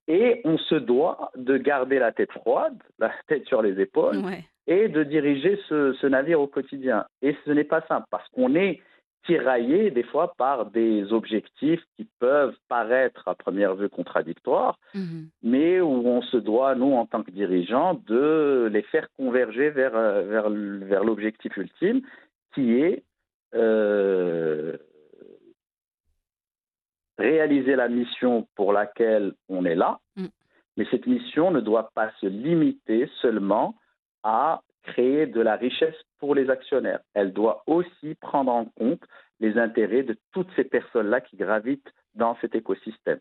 Et 0.08 0.42
on 0.44 0.58
se 0.58 0.76
doit 0.76 1.32
de 1.36 1.58
garder 1.58 2.00
la 2.00 2.12
tête 2.12 2.32
froide, 2.32 2.78
la 3.00 3.12
tête 3.28 3.46
sur 3.46 3.62
les 3.62 3.80
épaules, 3.80 4.22
et 4.68 4.88
de 4.88 5.04
diriger 5.04 5.60
ce, 5.70 6.06
navire 6.08 6.42
au 6.42 6.48
quotidien. 6.48 7.06
Et 7.22 7.36
ce 7.46 7.52
n'est 7.52 7.64
pas 7.64 7.82
simple 7.88 8.08
parce 8.10 8.28
qu'on 8.30 8.56
est 8.56 8.82
tiraillé 9.26 9.90
des 9.90 10.04
fois 10.04 10.34
par 10.38 10.66
des 10.66 11.14
objectifs 11.14 11.82
qui 11.96 12.06
peuvent 12.20 12.56
paraître 12.68 13.26
à 13.28 13.36
première 13.36 13.74
vue 13.76 13.88
contradictoires, 13.88 14.78
mhm. 14.94 15.30
mais 15.42 15.80
où 15.80 16.06
on 16.06 16.22
se 16.22 16.36
doit, 16.36 16.76
nous, 16.76 16.94
en 16.94 17.06
tant 17.06 17.24
que 17.24 17.32
dirigeants, 17.32 17.94
de 18.06 18.70
les 18.72 18.82
faire 18.82 19.08
converger 19.16 19.70
vers, 19.70 19.96
euh, 19.96 20.24
vers, 20.24 20.50
vers 20.50 21.04
l'objectif 21.06 21.56
ultime 21.56 22.02
qui 22.54 22.80
est 22.80 23.04
euh, 23.56 24.78
réaliser 27.18 27.76
la 27.76 27.90
mission 27.90 28.48
pour 28.56 28.74
laquelle 28.74 29.34
on 29.50 29.66
est 29.66 29.76
là, 29.76 30.00
mm. 30.16 30.28
Mais 30.78 30.86
cette 30.90 31.08
mission 31.08 31.52
ne 31.52 31.60
doit 31.60 31.92
pas 31.94 32.12
se 32.20 32.26
limiter 32.26 33.10
seulement 33.22 33.76
à 34.24 34.62
créer 34.84 35.28
de 35.28 35.42
la 35.42 35.56
richesse 35.56 35.96
pour 36.20 36.36
les 36.36 36.50
actionnaires. 36.50 37.00
Elle 37.14 37.32
doit 37.32 37.64
aussi 37.68 38.16
prendre 38.16 38.52
en 38.52 38.66
compte 38.66 39.04
les 39.40 39.58
intérêts 39.58 40.04
de 40.04 40.18
toutes 40.32 40.50
ces 40.56 40.64
personnes-là 40.64 41.22
qui 41.22 41.38
gravitent 41.38 41.94
dans 42.16 42.38
cet 42.42 42.56
écosystème. 42.56 43.20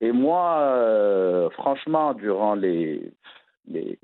Et 0.00 0.12
moi, 0.12 0.58
euh, 0.60 1.50
franchement, 1.50 2.14
durant 2.14 2.54
les, 2.54 3.12
les, 3.66 3.98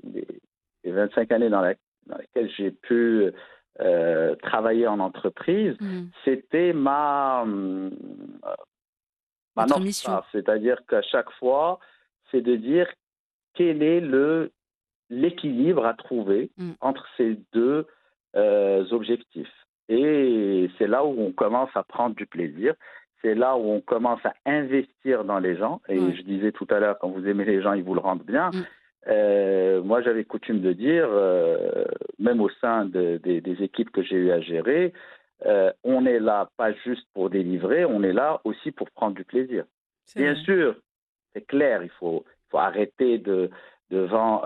25 0.83 1.31
années 1.31 1.49
dans, 1.49 1.61
lesquelles 1.61 2.49
j'ai 2.57 2.71
pu 2.71 3.31
euh, 3.79 4.35
travailler 4.35 4.87
en 4.87 4.99
entreprise, 4.99 5.75
mmh. 5.79 6.01
c'était 6.25 6.73
ma, 6.73 7.45
euh, 9.57 9.65
ma 9.67 9.79
mission. 9.79 10.21
C'est-à-dire 10.31 10.81
qu'à 10.87 11.01
chaque 11.01 11.31
fois, 11.31 11.79
c'est 12.31 12.41
de 12.41 12.55
dire 12.55 12.87
quel 13.53 13.83
est 13.83 14.01
le 14.01 14.51
l'équilibre 15.09 15.85
à 15.85 15.93
trouver 15.93 16.51
mmh. 16.57 16.71
entre 16.79 17.05
ces 17.17 17.37
deux 17.53 17.85
objectifs. 18.91 19.51
Et 19.89 20.69
c'est 20.77 20.87
là 20.87 21.03
où 21.03 21.19
on 21.19 21.33
commence 21.33 21.69
à 21.75 21.83
prendre 21.83 22.15
du 22.15 22.25
plaisir. 22.25 22.73
C'est 23.21 23.35
là 23.35 23.57
où 23.57 23.71
on 23.71 23.81
commence 23.81 24.25
à 24.25 24.33
investir 24.45 25.25
dans 25.25 25.39
les 25.39 25.57
gens. 25.57 25.81
Et 25.89 25.99
je 25.99 26.21
disais 26.21 26.53
tout 26.53 26.67
à 26.69 26.79
l'heure, 26.79 26.97
quand 26.99 27.09
vous 27.09 27.27
aimez 27.27 27.43
les 27.43 27.61
gens, 27.61 27.73
ils 27.73 27.83
vous 27.83 27.93
le 27.93 27.99
rendent 27.99 28.23
bien. 28.23 28.51
Mm. 28.51 28.63
Euh, 29.07 29.81
moi, 29.81 30.01
j'avais 30.01 30.23
coutume 30.23 30.61
de 30.61 30.73
dire, 30.73 31.07
euh, 31.09 31.85
même 32.19 32.41
au 32.41 32.49
sein 32.61 32.85
des, 32.85 33.19
équipes 33.61 33.91
que 33.91 34.03
j'ai 34.03 34.15
eu 34.15 34.31
à 34.31 34.41
gérer, 34.41 34.93
euh, 35.45 35.71
on 35.83 36.05
est 36.05 36.19
là 36.19 36.49
pas 36.57 36.73
juste 36.73 37.07
pour 37.13 37.29
délivrer, 37.29 37.85
on 37.85 38.03
est 38.03 38.13
là 38.13 38.41
aussi 38.43 38.71
pour 38.71 38.89
prendre 38.91 39.15
du 39.15 39.23
plaisir. 39.23 39.65
Bien 40.15 40.35
sûr, 40.35 40.75
c'est 41.33 41.45
clair, 41.45 41.83
il 41.83 41.89
faut, 41.91 42.25
faut 42.49 42.57
arrêter 42.57 43.17
de, 43.17 43.49
devant 43.89 44.41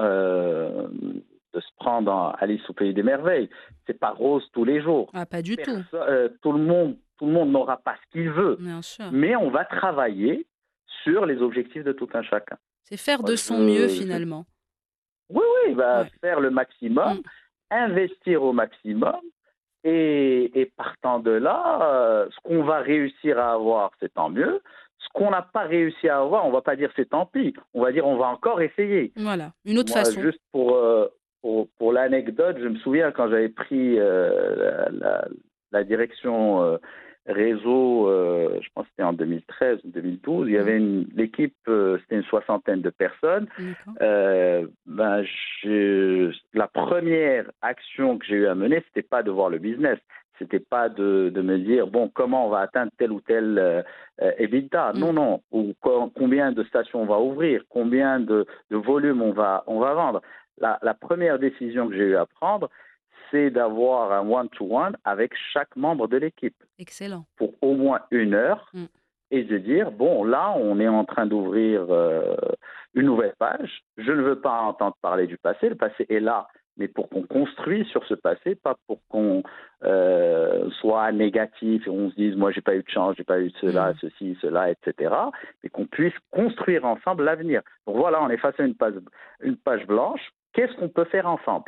de 1.56 1.62
se 1.62 1.74
prendre 1.78 2.12
en 2.12 2.32
Alice 2.32 2.70
au 2.70 2.74
pays 2.74 2.94
des 2.94 3.02
merveilles. 3.02 3.50
C'est 3.88 3.98
pas 3.98 4.12
rose 4.12 4.48
tous 4.52 4.66
les 4.66 4.82
jours. 4.82 5.10
Ah, 5.14 5.26
pas 5.26 5.42
du 5.42 5.56
tout. 5.56 5.82
Euh, 5.94 6.30
tout 6.42 6.52
le 6.52 6.60
monde, 6.60 6.98
tout 7.18 7.26
le 7.26 7.32
monde 7.32 7.52
n'aura 7.52 7.78
pas 7.78 7.96
ce 7.96 8.12
qu'il 8.12 8.30
veut. 8.30 8.60
Mais 9.12 9.36
on 9.36 9.50
va 9.50 9.64
travailler 9.64 10.46
sur 11.04 11.26
les 11.26 11.42
objectifs 11.42 11.84
de 11.84 11.94
tout 11.94 12.10
un 12.14 12.22
chacun. 12.22 12.58
C'est 12.84 12.98
faire 12.98 13.24
de 13.24 13.36
son 13.36 13.60
mieux 13.60 13.88
finalement. 13.88 14.46
Oui, 15.30 15.44
oui, 15.66 15.74
va 15.74 16.06
faire 16.22 16.40
le 16.40 16.52
maximum, 16.52 17.18
mm. 17.18 17.22
investir 17.72 18.44
au 18.44 18.54
maximum. 18.54 19.16
Et, 19.88 20.72
partant 20.78 21.20
de 21.20 21.30
là, 21.30 21.80
euh, 21.84 22.28
ce 22.32 22.40
qu'on 22.44 22.64
va 22.64 22.80
réussir 22.80 23.38
à 23.38 23.54
avoir, 23.54 23.92
c'est 24.00 24.14
tant 24.14 24.30
mieux. 24.30 24.62
Ce 24.98 25.08
qu'on 25.14 25.30
n'a 25.30 25.44
pas 25.44 25.62
réussi 25.62 26.10
à 26.10 26.22
avoir, 26.22 26.48
on 26.48 26.52
va 26.52 26.62
pas 26.62 26.76
dire 26.76 26.90
c'est 26.96 27.10
tant 27.10 27.28
pis. 27.28 27.54
On 27.76 27.84
va 27.84 27.92
dire 27.92 28.08
on 28.08 28.18
va 28.18 28.26
encore 28.26 28.62
essayer. 28.62 29.14
Voilà, 29.16 29.52
une 29.64 29.78
autre 29.78 29.94
façon. 29.94 30.20
Juste 30.20 30.42
pour, 30.52 30.76
euh, 30.76 31.08
pour, 31.78 31.94
l'anecdote, 31.94 32.58
je 32.60 32.68
me 32.68 32.78
souviens 32.78 33.12
quand 33.12 33.30
j'avais 33.30 33.50
pris 33.50 34.00
euh, 34.00 34.88
la, 35.72 35.84
direction 35.84 36.64
euh, 36.64 36.78
réseau, 37.28 38.10
euh, 38.10 38.60
je 38.62 38.68
pense 38.74 38.86
que 38.86 38.90
c'était 38.92 39.04
en 39.04 39.14
2013 39.14 39.80
ou 39.84 39.90
2012, 39.90 40.48
il 40.48 40.54
y 40.54 40.58
avait 40.58 40.78
une 40.78 41.08
l'équipe, 41.16 41.56
c'était 41.66 42.16
une 42.16 42.24
soixantaine 42.24 42.82
de 42.82 42.90
personnes. 42.90 43.48
ben, 44.00 45.24
la 46.54 46.68
première 46.68 47.50
action 47.62 48.18
que 48.18 48.26
j'ai 48.26 48.36
eu 48.36 48.48
à 48.48 48.56
mener, 48.56 48.84
c'était 48.88 49.08
pas 49.08 49.24
de 49.24 49.32
voir 49.32 49.50
le 49.50 49.58
business, 49.58 49.98
c'était 50.38 50.60
pas 50.60 50.90
de, 50.90 51.32
de, 51.34 51.42
me 51.42 51.58
dire 51.58 51.88
bon 51.88 52.10
comment 52.14 52.48
on 52.48 52.50
va 52.50 52.60
atteindre 52.60 52.92
tel 52.98 53.12
ou 53.12 53.22
tel 53.22 53.84
EBITDA. 54.20 54.94
Mm. 54.94 55.00
Non, 55.00 55.14
non. 55.14 55.42
Ou 55.52 55.74
combien 55.82 56.52
de 56.52 56.64
stations 56.66 57.02
on 57.02 57.06
va 57.06 57.20
ouvrir, 57.20 57.64
combien 57.70 58.20
de, 58.20 58.46
de 58.70 58.78
volume 58.78 59.22
on 59.22 59.32
va 59.32 59.64
on 59.68 59.80
va 59.80 59.94
vendre? 59.94 60.22
La, 60.58 60.94
première 60.94 61.38
décision 61.38 61.90
que 61.90 61.96
j'ai 61.96 62.04
eu 62.04 62.16
à 62.16 62.26
prendre, 62.26 62.70
c'est 63.36 63.50
d'avoir 63.50 64.14
un 64.14 64.30
one-to-one 64.30 64.96
avec 65.04 65.34
chaque 65.52 65.76
membre 65.76 66.08
de 66.08 66.18
l'équipe. 66.18 66.56
Excellent. 66.80 67.26
Pour 67.36 67.54
au 67.62 67.74
moins 67.74 68.02
une 68.12 68.34
heure. 68.34 68.70
Mm. 68.74 68.86
Et 69.32 69.44
de 69.44 69.58
dire, 69.58 69.92
bon, 69.92 70.24
là, 70.24 70.54
on 70.56 70.80
est 70.80 70.88
en 70.88 71.04
train 71.04 71.26
d'ouvrir 71.26 71.88
euh, 71.90 72.36
une 72.94 73.08
nouvelle 73.08 73.34
page. 73.40 73.82
Je 73.98 74.12
ne 74.12 74.22
veux 74.22 74.40
pas 74.40 74.62
entendre 74.62 74.96
parler 75.02 75.26
du 75.26 75.38
passé. 75.38 75.68
Le 75.68 75.76
passé 75.76 76.06
est 76.10 76.20
là, 76.20 76.48
mais 76.78 76.88
pour 76.88 77.10
qu'on 77.10 77.24
construise 77.24 77.88
sur 77.88 78.06
ce 78.06 78.14
passé, 78.14 78.54
pas 78.54 78.76
pour 78.86 79.00
qu'on 79.10 79.42
euh, 79.84 80.70
soit 80.80 81.12
négatif 81.12 81.88
et 81.88 81.90
on 81.90 82.12
se 82.12 82.16
dise, 82.16 82.36
moi, 82.36 82.52
j'ai 82.52 82.62
pas 82.62 82.76
eu 82.76 82.84
de 82.84 82.90
chance, 82.90 83.16
j'ai 83.18 83.24
pas 83.24 83.40
eu 83.40 83.50
de 83.50 83.58
cela, 83.58 83.94
mm. 83.94 83.96
ceci, 84.00 84.38
cela, 84.42 84.70
etc. 84.70 85.14
Mais 85.64 85.70
qu'on 85.70 85.88
puisse 85.88 86.14
construire 86.32 86.86
ensemble 86.86 87.24
l'avenir. 87.24 87.62
Donc 87.88 87.98
voilà, 87.98 88.22
on 88.22 88.30
est 88.30 88.38
face 88.38 88.60
à 88.60 88.64
une 88.64 88.76
page, 88.76 88.94
une 89.42 89.58
page 89.58 89.86
blanche 89.88 90.32
qu'est-ce 90.56 90.74
qu'on 90.78 90.90
peut 90.90 91.06
faire 91.06 91.28
ensemble? 91.28 91.66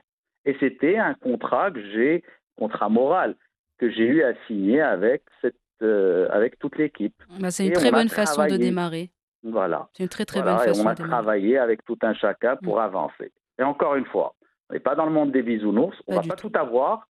Et 0.48 0.56
c'était 0.62 0.98
un 0.98 1.14
contrat 1.14 1.72
que 1.72 1.82
j'ai, 1.92 2.24
contrat 2.58 2.88
moral, 2.88 3.36
que 3.78 3.92
j'ai 3.92 4.06
eu 4.06 4.24
à 4.24 4.34
signer 4.48 4.82
avec, 4.82 5.24
cette, 5.42 5.60
euh, 5.82 6.30
avec 6.32 6.58
toute 6.58 6.78
l'équipe. 6.78 7.22
Bah, 7.40 7.52
c'est 7.52 7.68
une 7.68 7.74
très 7.74 7.92
bonne 7.92 8.08
façon 8.08 8.48
de 8.48 8.56
démarrer. 8.56 9.12
Voilà. 9.44 9.90
C'est 9.94 10.04
une 10.04 10.10
très 10.10 10.26
très 10.26 10.42
bonne 10.42 10.58
façon. 10.58 10.84
Et 10.84 10.86
on 10.86 10.90
a 10.90 10.96
travaillé 10.96 11.58
avec 11.58 11.84
tout 11.84 12.00
un 12.02 12.14
chacun 12.14 12.56
pour 12.56 12.78
mm. 12.78 12.80
avancer. 12.80 13.32
Et 13.60 13.64
encore 13.64 13.96
une 13.96 14.06
fois, 14.06 14.36
on 14.70 14.74
n'est 14.74 14.80
pas 14.80 14.96
dans 14.96 15.06
le 15.06 15.12
monde 15.12 15.34
des 15.34 15.44
bisounours, 15.44 15.98
on 16.08 16.16
ne 16.16 16.22
va 16.22 16.28
pas 16.28 16.36
tout 16.38 16.52
avoir, 16.56 17.10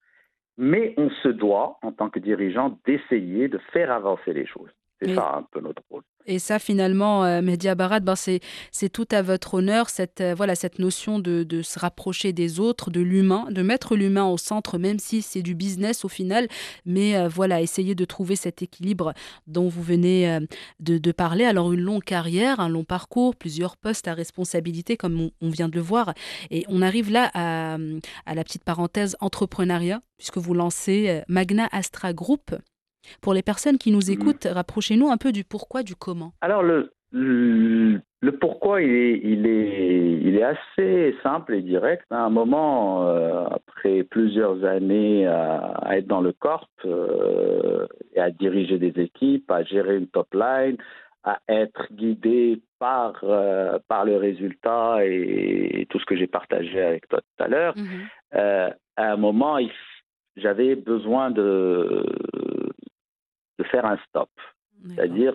mais 0.56 0.94
on 0.96 1.10
se 1.10 1.28
doit, 1.28 1.78
en 1.82 1.92
tant 1.92 2.08
que 2.08 2.18
dirigeant, 2.18 2.78
d'essayer 2.86 3.48
de 3.48 3.58
faire 3.72 3.92
avancer 3.92 4.32
les 4.32 4.46
choses. 4.46 4.70
C'est 4.98 5.14
ça 5.14 5.34
un 5.36 5.42
peu 5.42 5.60
notre 5.60 5.82
rôle. 5.90 6.02
Et 6.26 6.38
ça, 6.38 6.58
finalement, 6.58 7.24
euh, 7.24 7.40
Mehdi 7.40 7.68
ben 7.76 8.14
c'est, 8.16 8.88
tout 8.92 9.06
à 9.10 9.22
votre 9.22 9.54
honneur, 9.54 9.88
cette, 9.88 10.20
euh, 10.20 10.34
voilà, 10.34 10.56
cette 10.56 10.78
notion 10.78 11.18
de, 11.18 11.46
se 11.62 11.78
rapprocher 11.78 12.32
des 12.32 12.60
autres, 12.60 12.90
de 12.90 13.00
l'humain, 13.00 13.46
de 13.50 13.62
mettre 13.62 13.96
l'humain 13.96 14.26
au 14.26 14.36
centre, 14.36 14.78
même 14.78 14.98
si 14.98 15.22
c'est 15.22 15.42
du 15.42 15.54
business 15.54 16.04
au 16.04 16.08
final. 16.08 16.48
Mais 16.84 17.16
euh, 17.16 17.28
voilà, 17.28 17.60
essayer 17.60 17.94
de 17.94 18.04
trouver 18.04 18.36
cet 18.36 18.62
équilibre 18.62 19.14
dont 19.46 19.68
vous 19.68 19.82
venez 19.82 20.38
de, 20.80 20.98
de, 20.98 21.12
parler. 21.12 21.44
Alors, 21.44 21.72
une 21.72 21.80
longue 21.80 22.04
carrière, 22.04 22.60
un 22.60 22.68
long 22.68 22.84
parcours, 22.84 23.36
plusieurs 23.36 23.76
postes 23.76 24.08
à 24.08 24.14
responsabilité, 24.14 24.96
comme 24.96 25.30
on, 25.40 25.50
vient 25.50 25.68
de 25.68 25.76
le 25.76 25.80
voir. 25.80 26.12
Et 26.50 26.64
on 26.68 26.82
arrive 26.82 27.10
là 27.10 27.30
à 27.34 28.34
la 28.34 28.44
petite 28.44 28.64
parenthèse 28.64 29.16
entrepreneuriat, 29.20 30.00
puisque 30.18 30.38
vous 30.38 30.54
lancez 30.54 31.22
Magna 31.28 31.68
Astra 31.72 32.12
Group. 32.12 32.54
Pour 33.20 33.34
les 33.34 33.42
personnes 33.42 33.78
qui 33.78 33.90
nous 33.90 34.08
mm. 34.08 34.12
écoutent, 34.12 34.48
rapprochez-nous 34.50 35.08
un 35.08 35.16
peu 35.16 35.32
du 35.32 35.44
pourquoi, 35.44 35.82
du 35.82 35.94
comment. 35.94 36.32
Alors, 36.40 36.62
le, 36.62 36.90
le, 37.12 38.32
pourquoi, 38.40 38.82
il 38.82 38.90
est, 38.90 39.20
il, 39.22 39.46
est, 39.46 40.20
il 40.22 40.36
est 40.36 40.42
assez 40.42 41.16
simple 41.22 41.54
et 41.54 41.62
direct. 41.62 42.04
À 42.10 42.24
un 42.24 42.30
moment, 42.30 43.06
euh, 43.06 43.46
après 43.46 44.02
plusieurs 44.02 44.64
années 44.64 45.26
à, 45.26 45.96
être 45.96 46.06
dans 46.06 46.20
le 46.20 46.32
corp 46.32 46.68
euh, 46.84 47.86
et 48.14 48.20
à 48.20 48.30
diriger 48.30 48.78
des 48.78 49.00
équipes, 49.00 49.50
à 49.50 49.62
gérer 49.62 49.96
une 49.96 50.08
top 50.08 50.32
line, 50.34 50.76
à 51.24 51.38
être 51.48 51.92
guidé 51.92 52.60
par, 52.78 53.18
euh, 53.24 53.78
par 53.88 54.04
le 54.04 54.16
résultat 54.16 54.98
et, 55.04 55.86
tout 55.90 55.98
ce 55.98 56.04
que 56.04 56.16
j'ai 56.16 56.26
partagé 56.26 56.80
avec 56.80 57.08
toi 57.08 57.20
tout 57.20 57.44
à 57.44 57.48
l'heure, 57.48 57.74
mm-hmm. 57.76 58.74
à 58.96 59.12
un 59.12 59.16
moment, 59.16 59.58
j'avais 60.36 60.74
besoin 60.74 61.30
de, 61.30 62.04
de 63.58 63.64
faire 63.64 63.84
un 63.84 63.98
stop. 64.08 64.30
C'est-à-dire, 64.88 65.34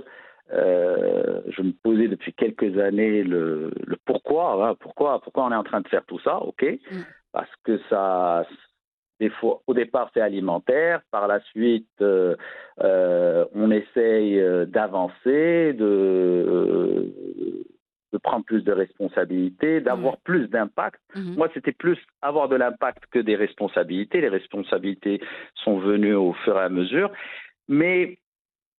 euh, 0.54 1.42
je 1.48 1.62
me 1.62 1.72
posais 1.72 2.08
depuis 2.08 2.34
quelques 2.34 2.78
années 2.78 3.24
le, 3.24 3.72
pourquoi, 4.06 4.70
hein, 4.70 4.76
pourquoi, 4.80 5.22
pourquoi 5.22 5.46
on 5.46 5.52
est 5.52 5.56
en 5.56 5.64
train 5.64 5.82
de 5.82 5.88
faire 5.88 6.06
tout 6.06 6.20
ça, 6.20 6.38
ok 6.38 6.64
mm. 6.64 7.02
Parce 7.32 7.50
que 7.64 7.80
ça, 7.90 8.46
des 9.22 9.30
fois, 9.30 9.62
au 9.66 9.74
départ, 9.74 10.12
c'est 10.14 10.20
alimentaire. 10.20 11.02
Par 11.12 11.28
la 11.28 11.40
suite, 11.40 11.88
euh, 12.02 12.36
euh, 12.82 13.46
on 13.54 13.72
essaye 13.72 14.38
d'avancer, 14.68 15.72
de, 15.72 17.14
de 18.12 18.18
prendre 18.18 18.44
plus 18.44 18.64
de 18.64 18.74
responsabilités, 18.74 19.80
d'avoir 19.80 20.18
plus 20.18 20.50
d'impact. 20.50 21.00
Mm-hmm. 21.16 21.38
Moi, 21.38 21.48
c'était 21.54 21.72
plus 21.72 21.98
avoir 22.22 22.50
de 22.50 22.58
l'impact 22.58 23.06
que 23.12 23.20
des 23.20 23.38
responsabilités. 23.38 24.20
Les 24.20 24.28
responsabilités 24.28 25.22
sont 25.56 25.78
venues 25.80 26.16
au 26.16 26.34
fur 26.34 26.58
et 26.58 26.64
à 26.64 26.70
mesure. 26.70 27.10
Mais, 27.68 28.18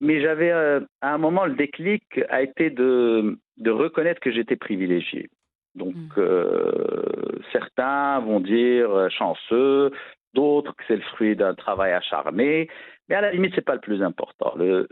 mais 0.01 0.21
j'avais, 0.21 0.53
euh, 0.53 0.81
à 1.01 1.15
un 1.15 1.19
moment, 1.19 1.47
le 1.47 1.55
déclic 1.55 2.05
a 2.29 2.43
été 2.43 2.71
de, 2.71 3.39
de 3.59 3.71
reconnaître 3.71 4.21
que 4.21 4.33
j'étais 4.33 4.57
privilégié. 4.57 5.31
Donc, 5.75 5.95
mmh. 5.95 6.19
euh, 6.19 7.39
certains 7.53 8.21
vont 8.21 8.41
dire 8.41 8.91
euh, 8.91 9.09
chanceux, 9.09 9.91
d'autres 10.35 10.75
que 10.77 10.83
c'est 10.87 10.97
le 10.97 11.03
fruit 11.03 11.37
d'un 11.37 11.55
travail 11.55 11.93
acharné. 11.93 12.69
Mais 13.09 13.15
à 13.15 13.21
la 13.21 13.33
limite, 13.33 13.53
c'est 13.55 13.65
pas 13.65 13.75
le 13.75 13.81
plus 13.81 14.03
important. 14.03 14.53
Le, 14.57 14.87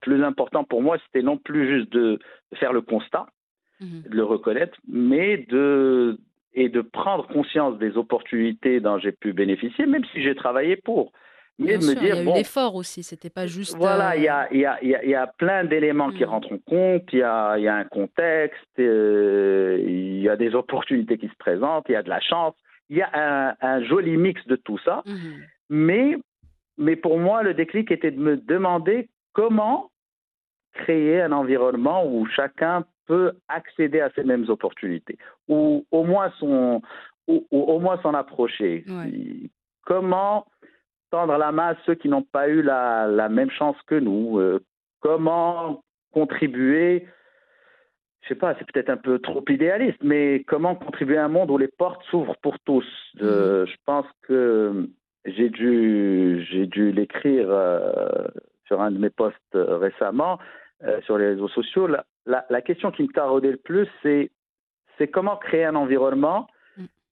plus 0.00 0.22
important 0.22 0.64
pour 0.64 0.82
moi, 0.82 0.98
c'était 1.06 1.24
non 1.24 1.36
plus 1.36 1.68
juste 1.68 1.92
de, 1.92 2.18
faire 2.54 2.72
le 2.72 2.80
constat, 2.80 3.26
mmh. 3.80 4.02
de 4.08 4.16
le 4.16 4.24
reconnaître, 4.24 4.78
mais 4.88 5.38
de 5.48 6.18
et 6.54 6.68
de 6.68 6.80
prendre 6.80 7.28
conscience 7.28 7.78
des 7.78 7.96
opportunités 7.96 8.80
dont 8.80 8.98
j'ai 8.98 9.12
pu 9.12 9.32
bénéficier, 9.32 9.86
même 9.86 10.04
si 10.06 10.22
j'ai 10.22 10.34
travaillé 10.34 10.76
pour. 10.76 11.12
Mais 11.58 11.76
me 11.76 11.94
dire, 11.94 12.02
il 12.02 12.08
y 12.08 12.12
a 12.12 12.22
eu 12.22 12.36
l'effort 12.36 12.76
aussi, 12.76 13.02
c'était 13.02 13.30
pas 13.30 13.46
juste. 13.46 13.76
Voilà, 13.76 14.16
il 14.16 14.22
y, 14.22 14.28
a, 14.28 14.52
y, 14.54 14.64
a, 14.64 14.82
y, 14.82 15.14
a, 15.14 15.26
plein 15.26 15.64
d'éléments 15.64 16.10
qui 16.10 16.24
mm. 16.24 16.28
rentrent 16.28 16.52
en 16.52 16.58
compte, 16.58 17.04
il 17.12 17.18
y 17.18 17.22
a, 17.22 17.58
y 17.58 17.66
a 17.66 17.74
un 17.74 17.84
contexte, 17.84 18.78
il 18.78 20.20
y 20.20 20.28
a 20.28 20.36
des 20.36 20.54
opportunités 20.54 21.18
qui 21.18 21.26
se 21.26 21.36
présentent, 21.38 21.86
il 21.88 21.92
y 21.92 21.96
a 21.96 22.02
de 22.02 22.08
la 22.08 22.20
chance, 22.20 22.54
il 22.88 22.98
y 22.98 23.02
a 23.02 23.10
un, 23.12 23.56
un, 23.60 23.82
joli 23.84 24.16
mix 24.16 24.46
de 24.46 24.56
tout 24.56 24.78
ça. 24.78 25.02
Mm-hmm. 25.06 25.42
Mais, 25.70 26.16
mais 26.76 26.94
pour 26.94 27.18
moi, 27.18 27.42
le 27.42 27.54
déclic 27.54 27.90
était 27.90 28.12
de 28.12 28.20
me 28.20 28.36
demander 28.36 29.08
comment 29.32 29.90
créer 30.74 31.20
un 31.22 31.32
environnement 31.32 32.06
où 32.06 32.26
chacun 32.26 32.84
peut 33.06 33.32
accéder 33.48 34.00
à 34.00 34.10
ces 34.14 34.22
mêmes 34.22 34.48
opportunités, 34.48 35.18
ou 35.48 35.84
au 35.90 36.04
moins 36.04 36.30
son, 36.38 36.82
ou, 37.26 37.44
au 37.50 37.80
moins 37.80 38.00
s'en 38.02 38.14
approcher. 38.14 38.84
Comment 39.82 40.46
tendre 41.10 41.36
la 41.36 41.52
main 41.52 41.68
à 41.68 41.76
ceux 41.86 41.94
qui 41.94 42.08
n'ont 42.08 42.22
pas 42.22 42.48
eu 42.48 42.62
la, 42.62 43.06
la 43.06 43.28
même 43.28 43.50
chance 43.50 43.76
que 43.86 43.94
nous. 43.94 44.38
Euh, 44.38 44.60
Comment 45.00 45.84
contribuer? 46.12 47.06
Je 48.22 48.28
sais 48.28 48.34
pas, 48.34 48.56
c'est 48.58 48.66
peut-être 48.70 48.90
un 48.90 48.96
peu 48.96 49.20
trop 49.20 49.44
idéaliste, 49.48 50.02
mais 50.02 50.42
comment 50.48 50.74
contribuer 50.74 51.18
à 51.18 51.26
un 51.26 51.28
monde 51.28 51.52
où 51.52 51.58
les 51.58 51.68
portes 51.68 52.02
s'ouvrent 52.10 52.36
pour 52.42 52.58
tous? 52.60 52.84
Euh, 53.22 53.64
Je 53.64 53.76
pense 53.86 54.06
que 54.22 54.88
j'ai 55.24 55.50
dû, 55.50 56.44
j'ai 56.50 56.66
dû 56.66 56.90
l'écrire 56.90 57.46
euh, 57.48 58.26
sur 58.66 58.80
un 58.80 58.90
de 58.90 58.98
mes 58.98 59.10
posts 59.10 59.36
récemment 59.54 60.38
sur 61.02 61.18
les 61.18 61.28
réseaux 61.28 61.48
sociaux. 61.48 61.86
La, 61.86 62.04
la, 62.26 62.62
question 62.62 62.90
qui 62.90 63.02
me 63.02 63.08
taraudait 63.08 63.50
le 63.50 63.56
plus, 63.56 63.88
c'est, 64.02 64.30
c'est 64.96 65.08
comment 65.08 65.36
créer 65.36 65.64
un 65.64 65.74
environnement 65.74 66.46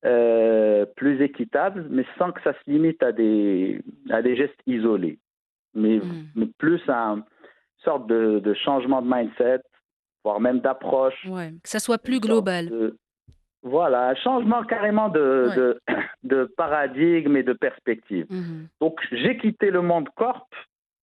euh, 0.07 0.87
plus 0.97 1.21
équitable, 1.21 1.87
mais 1.91 2.05
sans 2.17 2.31
que 2.31 2.41
ça 2.43 2.53
se 2.53 2.71
limite 2.71 3.03
à 3.03 3.11
des, 3.11 3.81
à 4.11 4.23
des 4.23 4.37
gestes 4.37 4.61
isolés, 4.67 5.19
mais, 5.75 5.99
hmm. 5.99 6.27
mais 6.37 6.47
plus 6.59 6.81
à 6.89 7.09
une 7.09 7.25
sorte 7.83 8.07
de, 8.07 8.39
de, 8.39 8.55
changement 8.55 9.03
de 9.03 9.13
mindset, 9.13 9.63
voire 10.23 10.39
même 10.39 10.61
d'approche. 10.61 11.27
Ouais, 11.27 11.53
que 11.63 11.69
ça 11.69 11.81
soit 11.81 11.99
plus 11.99 12.21
global. 12.21 12.71
voilà, 13.63 14.11
un 14.11 14.15
changement 14.15 14.63
carrément 14.63 15.09
de, 15.09 15.49
de, 15.57 15.81
de, 16.23 16.45
paradigme 16.57 17.37
et 17.37 17.43
de 17.43 17.53
perspective. 17.53 18.27
Hmm. 18.31 18.67
Donc 18.81 19.01
j'ai 19.11 19.37
quitté 19.39 19.71
le 19.73 19.83
monde 19.83 20.09
corp, 20.15 20.49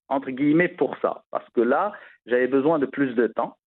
entre 0.08 0.30
guillemets, 0.30 0.70
pour 0.70 0.96
ça, 1.02 1.24
parce 1.30 1.50
que 1.50 1.62
là, 1.62 1.92
j'avais 2.26 2.48
besoin 2.48 2.80
de 2.80 2.86
plus 2.86 3.16
de 3.16 3.28
temps. 3.28 3.58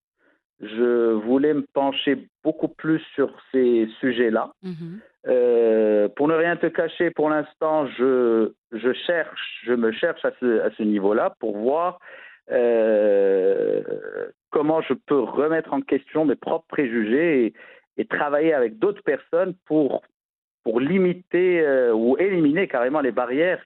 Je 0.60 1.12
voulais 1.12 1.52
me 1.52 1.66
pencher 1.74 2.26
beaucoup 2.42 2.68
plus 2.68 3.02
sur 3.14 3.30
ces 3.52 3.86
sujets-là. 4.00 4.52
Hmm. 4.62 4.98
Euh, 5.26 6.08
pour 6.08 6.28
ne 6.28 6.34
rien 6.34 6.56
te 6.56 6.66
cacher, 6.66 7.10
pour 7.10 7.30
l'instant, 7.30 7.86
je, 7.86 8.52
je 8.72 8.92
cherche, 8.92 9.62
je 9.64 9.72
me 9.72 9.90
cherche 9.90 10.24
à 10.24 10.30
ce, 10.40 10.60
à 10.60 10.70
ce 10.70 10.82
niveau-là 10.82 11.34
pour 11.40 11.56
voir 11.56 11.98
euh, 12.50 13.82
comment 14.50 14.80
je 14.82 14.94
peux 14.94 15.18
remettre 15.18 15.72
en 15.74 15.80
question 15.80 16.24
mes 16.24 16.36
propres 16.36 16.66
préjugés 16.68 17.46
et, 17.46 17.54
et 17.96 18.04
travailler 18.04 18.54
avec 18.54 18.78
d'autres 18.78 19.02
personnes 19.02 19.54
pour, 19.64 20.02
pour 20.62 20.80
limiter 20.80 21.60
euh, 21.60 21.92
ou 21.92 22.16
éliminer 22.18 22.68
carrément 22.68 23.00
les 23.00 23.12
barrières 23.12 23.62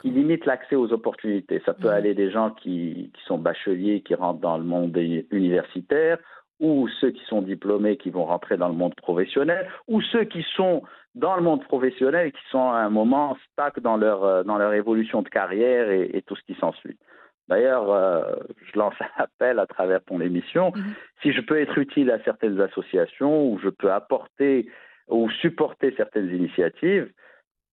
qui 0.00 0.10
limitent 0.10 0.46
l'accès 0.46 0.76
aux 0.76 0.92
opportunités. 0.92 1.60
Ça 1.66 1.74
peut 1.74 1.90
aller 1.90 2.14
des 2.14 2.30
gens 2.30 2.50
qui, 2.50 3.10
qui 3.12 3.24
sont 3.24 3.36
bacheliers, 3.36 4.00
qui 4.00 4.14
rentrent 4.14 4.40
dans 4.40 4.56
le 4.56 4.64
monde 4.64 4.96
universitaire, 5.30 6.18
ou 6.60 6.88
ceux 7.00 7.10
qui 7.10 7.24
sont 7.26 7.42
diplômés 7.42 7.96
qui 7.96 8.10
vont 8.10 8.24
rentrer 8.24 8.56
dans 8.56 8.68
le 8.68 8.74
monde 8.74 8.94
professionnel, 8.94 9.68
ou 9.88 10.00
ceux 10.00 10.24
qui 10.24 10.44
sont 10.56 10.82
dans 11.14 11.36
le 11.36 11.42
monde 11.42 11.64
professionnel 11.64 12.28
et 12.28 12.32
qui 12.32 12.50
sont 12.50 12.70
à 12.70 12.78
un 12.78 12.90
moment 12.90 13.36
stack 13.52 13.80
dans 13.80 13.96
leur, 13.96 14.24
euh, 14.24 14.42
dans 14.42 14.58
leur 14.58 14.72
évolution 14.72 15.22
de 15.22 15.28
carrière 15.28 15.90
et, 15.90 16.22
tout 16.26 16.36
ce 16.36 16.42
qui 16.42 16.54
s'ensuit. 16.58 16.98
D'ailleurs, 17.48 17.90
euh, 17.90 18.22
je 18.62 18.78
lance 18.78 18.94
un 19.00 19.22
appel 19.22 19.58
à 19.58 19.66
travers 19.66 20.02
ton 20.04 20.20
émission. 20.20 20.72
Mhm. 20.74 20.94
Si 21.22 21.32
je 21.32 21.40
peux 21.40 21.60
être 21.60 21.76
utile 21.78 22.10
à 22.10 22.22
certaines 22.24 22.60
associations 22.60 23.50
ou 23.50 23.58
je 23.62 23.68
peux 23.68 23.92
apporter 23.92 24.68
ou 25.08 25.30
supporter 25.30 25.92
certaines 25.96 26.34
initiatives, 26.34 27.10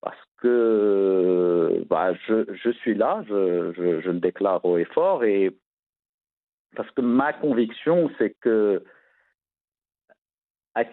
parce 0.01 0.21
que 0.41 1.85
bah, 1.89 2.13
je, 2.27 2.46
je, 2.53 2.70
suis 2.72 2.96
là, 2.96 3.24
je, 3.29 3.72
je, 3.77 4.01
je, 4.01 4.09
le 4.09 4.20
déclare 4.20 4.65
haut 4.65 4.77
et 4.77 4.85
fort, 4.85 5.24
et 5.24 5.51
parce 6.75 6.90
que 6.92 7.01
ma 7.01 7.34
conviction, 7.34 8.10
c'est 8.18 8.36
que 8.40 8.84
à 10.74 10.84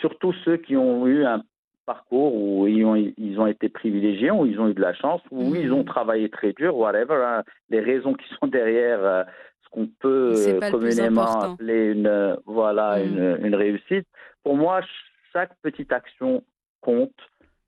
surtout 0.00 0.32
ceux 0.44 0.56
qui 0.56 0.76
ont 0.76 1.06
eu 1.06 1.24
un 1.24 1.42
parcours 1.84 2.34
où 2.34 2.66
ils 2.66 2.84
ont, 2.84 2.96
ils 2.96 3.38
ont 3.38 3.46
été 3.46 3.68
privilégiés, 3.68 4.30
où 4.30 4.46
ils 4.46 4.58
ont 4.58 4.68
eu 4.68 4.74
de 4.74 4.80
la 4.80 4.94
chance, 4.94 5.20
où 5.30 5.54
ils 5.54 5.72
ont 5.72 5.84
travaillé 5.84 6.28
très 6.28 6.52
dur, 6.52 6.76
whatever, 6.76 7.22
hein, 7.24 7.44
les 7.70 7.80
raisons 7.80 8.14
qui 8.14 8.26
sont 8.34 8.46
derrière 8.46 9.04
euh, 9.04 9.24
ce 9.62 9.68
qu'on 9.70 9.86
peut 10.00 10.32
euh, 10.34 10.70
communément 10.70 11.40
appeler 11.40 11.92
une, 11.92 12.36
voilà, 12.46 12.98
mhm. 12.98 13.04
une, 13.04 13.46
une 13.46 13.54
réussite. 13.54 14.06
Pour 14.42 14.56
moi, 14.56 14.80
chaque 15.32 15.54
petite 15.62 15.92
action 15.92 16.42
compte, 16.80 17.14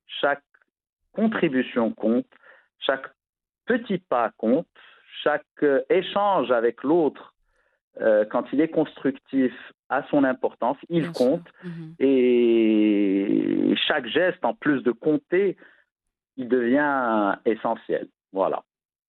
chaque 0.07 0.43
contribution 1.13 1.93
compte, 1.93 2.27
chaque 2.81 3.07
petit 3.67 3.99
pas 3.99 4.31
compte, 4.37 4.67
chaque 5.23 5.45
euh, 5.63 5.83
échange 5.91 6.51
avec 6.51 6.83
l'autre 6.83 7.35
euh, 8.01 8.25
quand 8.25 8.45
il 8.53 8.61
est 8.61 8.69
constructif, 8.69 9.53
a 9.89 10.03
son 10.11 10.25
importance, 10.25 10.77
il 10.89 11.11
compte. 11.13 11.47
Mhm. 11.65 11.95
Et 11.99 13.75
chaque 13.87 14.07
geste, 14.07 14.45
en 14.45 14.55
plus 14.55 14.83
de 14.83 14.93
compter, 14.93 15.57
il 16.37 16.49
devient 16.49 17.37
essentiel. 17.45 18.09
Voilà. 18.33 18.63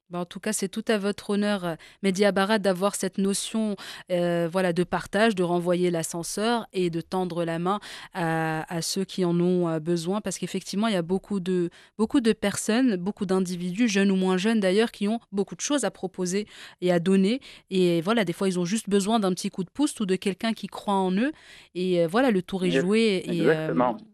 Bah, 0.10 0.20
en 0.20 0.26
tout 0.26 0.40
cas, 0.40 0.54
c'est 0.54 0.70
tout 0.70 0.84
à 0.88 0.98
votre 0.98 1.30
honneur, 1.30 1.66
euh, 1.66 1.76
Mehdi 2.02 2.24
d'avoir 2.60 2.96
cette 2.96 3.20
notion 3.20 3.76
euh, 4.12 4.50
voilà, 4.52 4.74
de 4.74 4.84
partage, 4.84 5.36
de 5.36 5.44
renvoyer 5.44 5.92
l'ascenseur 5.92 6.68
et 6.74 6.90
de 6.90 7.00
tendre 7.00 7.46
la 7.46 7.60
main 7.60 7.80
à, 8.14 8.82
ceux 8.82 9.04
qui 9.06 9.24
en 9.24 9.40
ont 9.40 9.70
euh, 9.70 9.80
besoin. 9.80 10.20
Parce 10.22 10.40
qu'effectivement, 10.40 10.88
il 10.88 10.94
y 10.94 10.98
a 10.98 11.04
beaucoup 11.04 11.40
de, 11.40 11.70
beaucoup 11.98 12.22
de 12.22 12.34
personnes, 12.34 12.96
beaucoup 12.96 13.28
d'individus, 13.28 13.88
jeunes 13.88 14.10
ou 14.10 14.16
moins 14.16 14.38
jeunes 14.38 14.60
d'ailleurs, 14.60 14.92
qui 14.92 15.08
ont 15.08 15.20
beaucoup 15.32 15.56
de 15.56 15.62
choses 15.62 15.84
à 15.84 15.92
proposer 15.92 16.48
et 16.82 16.92
à 16.92 17.00
donner. 17.00 17.40
Et 17.70 18.02
voilà, 18.02 18.26
des 18.26 18.34
fois, 18.34 18.48
ils 18.48 18.60
ont 18.60 18.66
juste 18.66 18.90
besoin 18.90 19.20
d'un 19.20 19.34
petit 19.34 19.52
coup 19.52 19.64
de 19.64 19.70
pouce 19.70 20.00
ou 20.00 20.08
de 20.08 20.16
quelqu'un 20.16 20.54
qui 20.54 20.68
croit 20.68 20.96
en 20.96 21.12
eux. 21.12 21.32
Et 21.76 22.06
voilà, 22.08 22.32
le 22.32 22.42
tour 22.42 22.66
est 22.66 22.72
joué. 22.72 23.24
Et, 23.26 23.46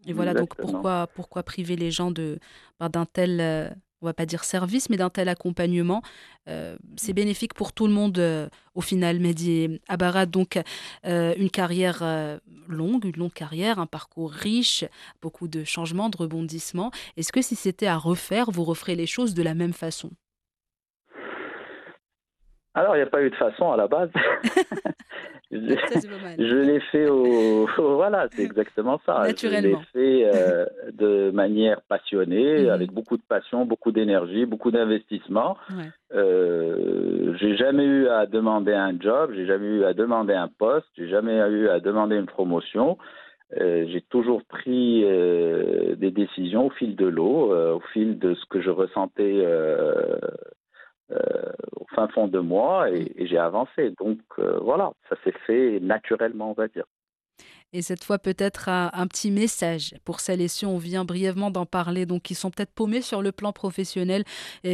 et 0.06 0.12
voilà, 0.12 0.34
donc 0.34 0.56
pourquoi, 0.56 1.06
pourquoi 1.14 1.42
priver 1.42 1.76
les 1.76 1.90
gens 1.90 2.10
ben, 2.10 2.88
d'un 2.90 3.06
tel 3.06 3.74
on 4.02 4.06
va 4.06 4.14
pas 4.14 4.26
dire 4.26 4.44
service, 4.44 4.90
mais 4.90 4.96
d'un 4.96 5.10
tel 5.10 5.28
accompagnement. 5.28 6.02
Euh, 6.48 6.76
c'est 6.96 7.12
bénéfique 7.12 7.54
pour 7.54 7.72
tout 7.72 7.86
le 7.86 7.92
monde 7.92 8.18
euh, 8.18 8.48
au 8.74 8.80
final. 8.80 9.20
Mehdi 9.20 9.80
Abarat, 9.88 10.26
donc 10.26 10.58
euh, 11.06 11.34
une 11.36 11.50
carrière 11.50 12.02
longue, 12.68 13.04
une 13.04 13.16
longue 13.16 13.32
carrière, 13.32 13.78
un 13.78 13.86
parcours 13.86 14.30
riche, 14.30 14.84
beaucoup 15.22 15.48
de 15.48 15.64
changements, 15.64 16.08
de 16.08 16.16
rebondissements. 16.16 16.90
Est-ce 17.16 17.32
que 17.32 17.42
si 17.42 17.56
c'était 17.56 17.86
à 17.86 17.96
refaire, 17.96 18.50
vous 18.50 18.64
referez 18.64 18.94
les 18.94 19.06
choses 19.06 19.34
de 19.34 19.42
la 19.42 19.54
même 19.54 19.72
façon? 19.72 20.10
Alors, 22.74 22.94
il 22.94 22.98
n'y 22.98 23.04
a 23.04 23.10
pas 23.10 23.22
eu 23.22 23.30
de 23.30 23.36
façon 23.36 23.72
à 23.72 23.76
la 23.78 23.88
base. 23.88 24.10
je 26.38 26.56
l'ai 26.56 26.80
fait 26.80 27.08
au, 27.08 27.66
voilà, 27.78 28.28
c'est 28.32 28.42
exactement 28.42 29.00
ça. 29.04 29.24
Naturellement. 29.26 29.82
Je 29.94 29.98
l'ai 29.98 30.24
fait 30.24 30.30
euh, 30.34 30.66
de 30.92 31.30
manière 31.30 31.80
passionnée, 31.82 32.62
mhm. 32.62 32.70
avec 32.70 32.92
beaucoup 32.92 33.16
de 33.16 33.22
passion, 33.22 33.64
beaucoup 33.64 33.92
d'énergie, 33.92 34.46
beaucoup 34.46 34.70
d'investissement. 34.70 35.56
Ouais. 35.70 35.90
Euh, 36.14 37.34
j'ai 37.38 37.56
jamais 37.56 37.84
eu 37.84 38.08
à 38.08 38.26
demander 38.26 38.72
un 38.72 38.98
job, 38.98 39.32
j'ai 39.34 39.46
jamais 39.46 39.66
eu 39.66 39.84
à 39.84 39.92
demander 39.92 40.34
un 40.34 40.48
poste, 40.48 40.86
j'ai 40.96 41.08
jamais 41.08 41.36
eu 41.50 41.68
à 41.68 41.80
demander 41.80 42.16
une 42.16 42.26
promotion. 42.26 42.98
Euh, 43.60 43.86
j'ai 43.92 44.00
toujours 44.00 44.42
pris 44.44 45.04
euh, 45.04 45.94
des 45.96 46.10
décisions 46.10 46.66
au 46.66 46.70
fil 46.70 46.96
de 46.96 47.06
l'eau, 47.06 47.54
au 47.54 47.80
fil 47.92 48.18
de 48.18 48.34
ce 48.34 48.44
que 48.46 48.60
je 48.60 48.70
ressentais 48.70 49.44
euh, 51.12 51.52
au 51.76 51.86
fin 51.94 52.08
fond 52.08 52.26
de 52.26 52.40
moi 52.40 52.90
et, 52.90 53.26
j'ai 53.26 53.38
avancé. 53.38 53.92
Donc 53.98 54.18
euh, 54.38 54.58
voilà, 54.60 54.90
ça 55.08 55.16
s'est 55.22 55.34
fait 55.46 55.78
naturellement, 55.80 56.50
on 56.50 56.54
va 56.54 56.68
dire. 56.68 56.84
Et 57.72 57.82
cette 57.82 58.04
fois, 58.04 58.18
peut-être 58.18 58.68
un, 58.68 59.06
petit 59.06 59.30
message 59.30 59.94
pour 60.04 60.20
celles 60.20 60.40
et 60.40 60.48
ceux, 60.48 60.66
on 60.66 60.78
vient 60.78 61.04
brièvement 61.04 61.50
d'en 61.50 61.66
parler, 61.66 62.06
donc 62.06 62.22
qui 62.22 62.34
sont 62.34 62.50
peut-être 62.50 62.72
paumés 62.72 63.02
sur 63.02 63.22
le 63.22 63.32
plan 63.32 63.52
professionnel, 63.52 64.22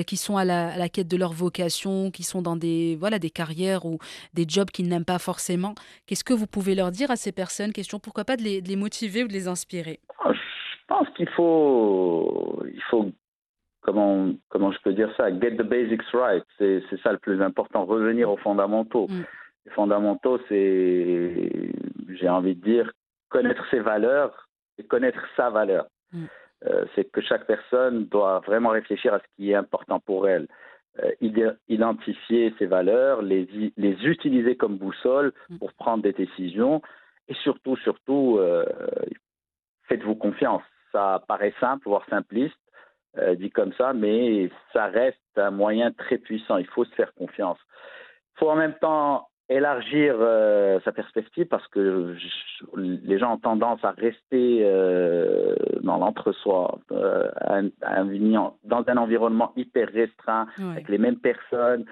qui 0.07 0.17
sont 0.17 0.37
à 0.37 0.45
la, 0.45 0.89
quête 0.89 1.09
de 1.09 1.17
leur 1.17 1.33
vocation, 1.33 2.11
qui 2.11 2.23
sont 2.23 2.43
dans 2.43 2.55
des, 2.55 2.95
voilà, 3.01 3.19
des 3.19 3.31
carrières 3.31 3.87
ou 3.87 3.99
des 4.35 4.45
jobs 4.47 4.71
qu'ils 4.71 4.89
n'aiment 4.89 5.07
pas 5.07 5.19
forcément. 5.19 5.75
Qu'est-ce 6.07 6.23
que 6.23 6.35
vous 6.35 6.47
pouvez 6.47 6.75
leur 6.75 6.91
dire 6.93 7.11
à 7.11 7.17
ces 7.17 7.33
personnes? 7.33 7.73
Question, 7.73 7.99
pourquoi 7.99 8.25
pas 8.25 8.37
de 8.37 8.43
les, 8.43 8.61
de 8.61 8.69
les 8.69 8.77
motiver 8.77 9.25
ou 9.25 9.27
de 9.27 9.33
les 9.33 9.49
inspirer? 9.49 9.99
Je 10.27 10.87
pense 10.87 11.09
qu'il 11.17 11.29
faut, 11.31 12.63
il 12.73 12.83
faut 12.91 13.11
comment, 13.83 14.33
comment 14.49 14.73
je 14.73 14.79
peux 14.83 14.93
dire 14.93 15.13
ça, 15.17 15.31
get 15.31 15.57
the 15.57 15.63
basics 15.63 16.03
right, 16.13 16.45
c'est 16.59 16.83
ça 17.03 17.13
le 17.13 17.19
plus 17.19 17.43
important, 17.43 17.85
revenir 17.85 18.31
aux 18.31 18.37
fondamentaux. 18.39 19.09
Mm. 19.09 19.23
Les 19.67 19.73
fondamentaux, 19.73 20.39
c'est, 20.49 21.73
j'ai 22.09 22.29
envie 22.29 22.55
de 22.55 22.65
dire, 22.65 22.93
connaître 23.29 23.65
ses 23.71 23.81
valeurs 23.81 24.49
et 24.79 24.85
connaître 24.85 25.23
sa 25.37 25.51
valeur. 25.51 25.87
Mm. 26.13 26.25
euh, 26.67 26.85
c'est 26.95 27.11
que 27.11 27.21
chaque 27.21 27.47
personne 27.47 28.07
doit 28.07 28.41
vraiment 28.41 28.71
réfléchir 28.71 29.15
à 29.15 29.19
ce 29.19 29.25
qui 29.37 29.51
est 29.51 29.55
important 29.55 30.01
pour 30.01 30.29
elle. 30.29 30.47
Euh, 31.03 31.57
identifier 31.69 32.55
ses 32.59 32.67
valeurs, 32.67 33.23
les, 33.23 33.73
les 33.79 33.97
utiliser 34.05 34.57
comme 34.57 34.77
boussole 34.77 35.33
mm. 35.49 35.59
pour 35.59 35.73
prendre 35.73 36.03
des 36.03 36.13
décisions 36.13 36.83
et 37.29 37.35
surtout, 37.35 37.77
surtout, 37.77 38.37
euh, 38.39 38.65
faites-vous 39.89 40.17
confiance. 40.17 40.63
Ça 40.93 41.23
paraît 41.27 41.55
simple, 41.61 41.89
voire 41.89 42.05
simpliste, 42.11 42.57
dit 43.37 43.51
comme 43.51 43.73
ça, 43.75 43.93
mais 43.93 44.51
ça 44.73 44.87
reste 44.87 45.19
un 45.37 45.51
moyen 45.51 45.93
très 45.93 46.19
puissant. 46.19 46.57
Il 46.57 46.67
faut 46.67 46.85
se 46.85 46.95
faire 46.95 47.13
confiance. 47.15 47.59
Il 48.37 48.41
faut 48.41 48.51
en 48.51 48.57
même 48.57 48.75
temps 48.81 49.29
élargir 49.53 50.17
euh, 50.19 50.81
sa 50.85 50.93
perspective 50.93 51.47
parce 51.47 51.67
que 51.69 52.17
les 52.77 53.19
gens 53.19 53.35
ont 53.35 53.39
tendance 53.39 53.85
à 53.85 53.91
rester 53.91 54.61
euh, 54.63 55.55
dans 55.83 55.99
l'entre-soi, 55.99 56.79
euh, 56.93 57.31
dans 58.65 58.85
un 58.87 58.97
environnement 58.97 59.53
hyper 59.57 59.89
restreint, 59.89 60.47
avec 60.59 60.89
les 60.89 60.99
mêmes 60.99 61.19
personnes, 61.19 61.85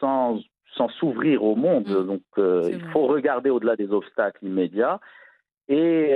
sans 0.00 0.38
sans 0.76 0.88
s'ouvrir 0.90 1.42
au 1.42 1.56
monde. 1.56 1.88
Mm. 1.88 2.06
Donc, 2.06 2.22
il 2.36 2.84
faut 2.92 3.06
regarder 3.06 3.50
au-delà 3.50 3.74
des 3.74 3.90
obstacles 3.90 4.44
immédiats 4.44 5.00
et 5.68 6.14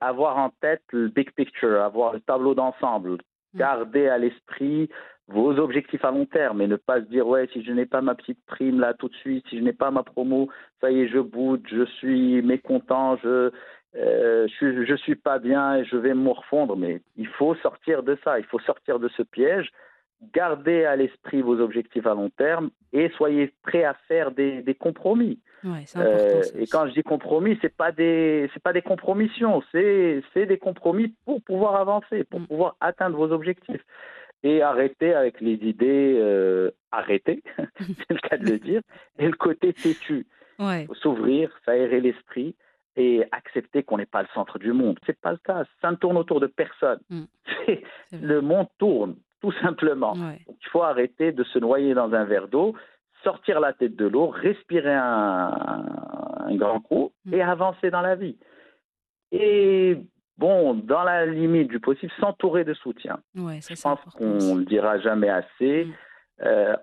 avoir 0.00 0.38
en 0.38 0.50
tête 0.60 0.82
le 0.90 1.08
big 1.08 1.30
picture, 1.32 1.80
avoir 1.82 2.14
le 2.14 2.20
tableau 2.20 2.54
d'ensemble, 2.54 3.18
mm. 3.54 3.58
garder 3.58 4.08
à 4.08 4.18
l'esprit 4.18 4.88
vos 5.28 5.58
objectifs 5.58 6.04
à 6.04 6.10
long 6.10 6.26
terme 6.26 6.60
et 6.60 6.66
ne 6.66 6.76
pas 6.76 7.00
se 7.00 7.06
dire 7.06 7.26
ouais 7.26 7.48
si 7.52 7.62
je 7.62 7.70
n'ai 7.70 7.86
pas 7.86 8.00
ma 8.00 8.14
petite 8.14 8.44
prime 8.46 8.80
là 8.80 8.94
tout 8.94 9.08
de 9.08 9.14
suite, 9.14 9.46
si 9.48 9.58
je 9.58 9.62
n'ai 9.62 9.72
pas 9.72 9.90
ma 9.90 10.02
promo, 10.02 10.48
ça 10.80 10.90
y 10.90 11.02
est 11.02 11.08
je 11.08 11.18
boude, 11.18 11.62
je 11.70 11.84
suis 11.84 12.42
mécontent, 12.42 13.16
je 13.22 13.50
euh, 13.96 14.46
je 14.60 14.94
suis 14.96 15.16
pas 15.16 15.38
bien 15.38 15.76
et 15.76 15.84
je 15.84 15.96
vais 15.96 16.14
me 16.14 16.22
morfondre. 16.22 16.76
Mais 16.76 17.02
il 17.16 17.26
faut 17.26 17.54
sortir 17.56 18.02
de 18.02 18.16
ça, 18.24 18.38
il 18.38 18.44
faut 18.44 18.60
sortir 18.60 18.98
de 18.98 19.08
ce 19.08 19.22
piège, 19.22 19.70
garder 20.34 20.84
à 20.84 20.96
l'esprit 20.96 21.42
vos 21.42 21.60
objectifs 21.60 22.06
à 22.06 22.14
long 22.14 22.30
terme 22.30 22.70
et 22.92 23.10
soyez 23.16 23.52
prêts 23.62 23.84
à 23.84 23.94
faire 24.08 24.30
des, 24.30 24.62
des 24.62 24.74
compromis. 24.74 25.38
Ouais, 25.62 25.84
euh, 25.96 26.42
et 26.54 26.66
quand 26.66 26.86
je 26.86 26.92
dis 26.92 27.02
compromis, 27.02 27.58
c'est 27.60 27.74
pas 27.74 27.92
des 27.92 28.50
c'est 28.54 28.62
pas 28.62 28.72
des 28.72 28.80
compromissions, 28.80 29.62
c'est 29.72 30.22
c'est 30.32 30.46
des 30.46 30.56
compromis 30.56 31.14
pour 31.26 31.42
pouvoir 31.42 31.76
avancer, 31.76 32.24
pour 32.24 32.40
mm. 32.40 32.46
pouvoir 32.46 32.76
atteindre 32.80 33.18
vos 33.18 33.30
objectifs 33.30 33.84
et 34.42 34.62
arrêter 34.62 35.12
avec 35.12 35.40
les 35.42 35.54
idées 35.54 36.16
euh, 36.18 36.70
arrêtées, 36.92 37.42
c'est 37.78 38.10
le 38.10 38.28
cas 38.28 38.38
de 38.38 38.50
le 38.50 38.58
dire, 38.70 38.80
et 39.18 39.26
le 39.26 39.36
côté 39.36 39.72
têtu. 39.72 40.26
Ouais. 40.58 40.86
s'ouvrir, 41.00 41.50
s'aérer 41.64 42.02
l'esprit 42.02 42.54
et 42.94 43.24
accepter 43.32 43.82
qu'on 43.82 43.96
n'est 43.96 44.04
pas 44.04 44.20
le 44.20 44.28
centre 44.34 44.58
du 44.58 44.74
monde. 44.74 44.98
C'est 45.06 45.18
pas 45.18 45.32
le 45.32 45.38
cas. 45.38 45.64
Ça 45.80 45.90
ne 45.90 45.96
tourne 45.96 46.18
autour 46.18 46.38
de 46.38 46.46
personne. 46.46 47.00
Mm. 47.08 47.22
Le 48.12 48.40
monde 48.40 48.66
tourne, 48.78 49.16
tout 49.40 49.52
simplement. 49.62 50.14
il 50.16 50.68
faut 50.70 50.82
arrêter 50.82 51.32
de 51.32 51.44
se 51.44 51.58
noyer 51.58 51.94
dans 51.94 52.12
un 52.12 52.24
verre 52.24 52.48
d'eau, 52.48 52.74
sortir 53.22 53.60
la 53.60 53.72
tête 53.72 53.96
de 53.96 54.06
l'eau, 54.06 54.28
respirer 54.28 54.94
un, 54.94 55.84
un 56.46 56.56
grand 56.56 56.80
coup 56.80 57.12
mm. 57.24 57.34
et 57.34 57.42
avancer 57.42 57.90
dans 57.90 58.00
la 58.00 58.16
vie. 58.16 58.36
Et 59.32 59.96
bon, 60.38 60.74
dans 60.74 61.02
la 61.02 61.26
limite 61.26 61.68
du 61.68 61.80
possible, 61.80 62.12
s'entourer 62.18 62.64
de 62.64 62.74
soutien. 62.74 63.20
Je 63.34 63.82
pense 63.82 64.00
qu'on 64.16 64.54
ne 64.54 64.58
le 64.58 64.64
dira 64.64 64.98
jamais 64.98 65.28
assez. 65.28 65.84
Mm. 65.84 65.92
Euh, 66.42 66.76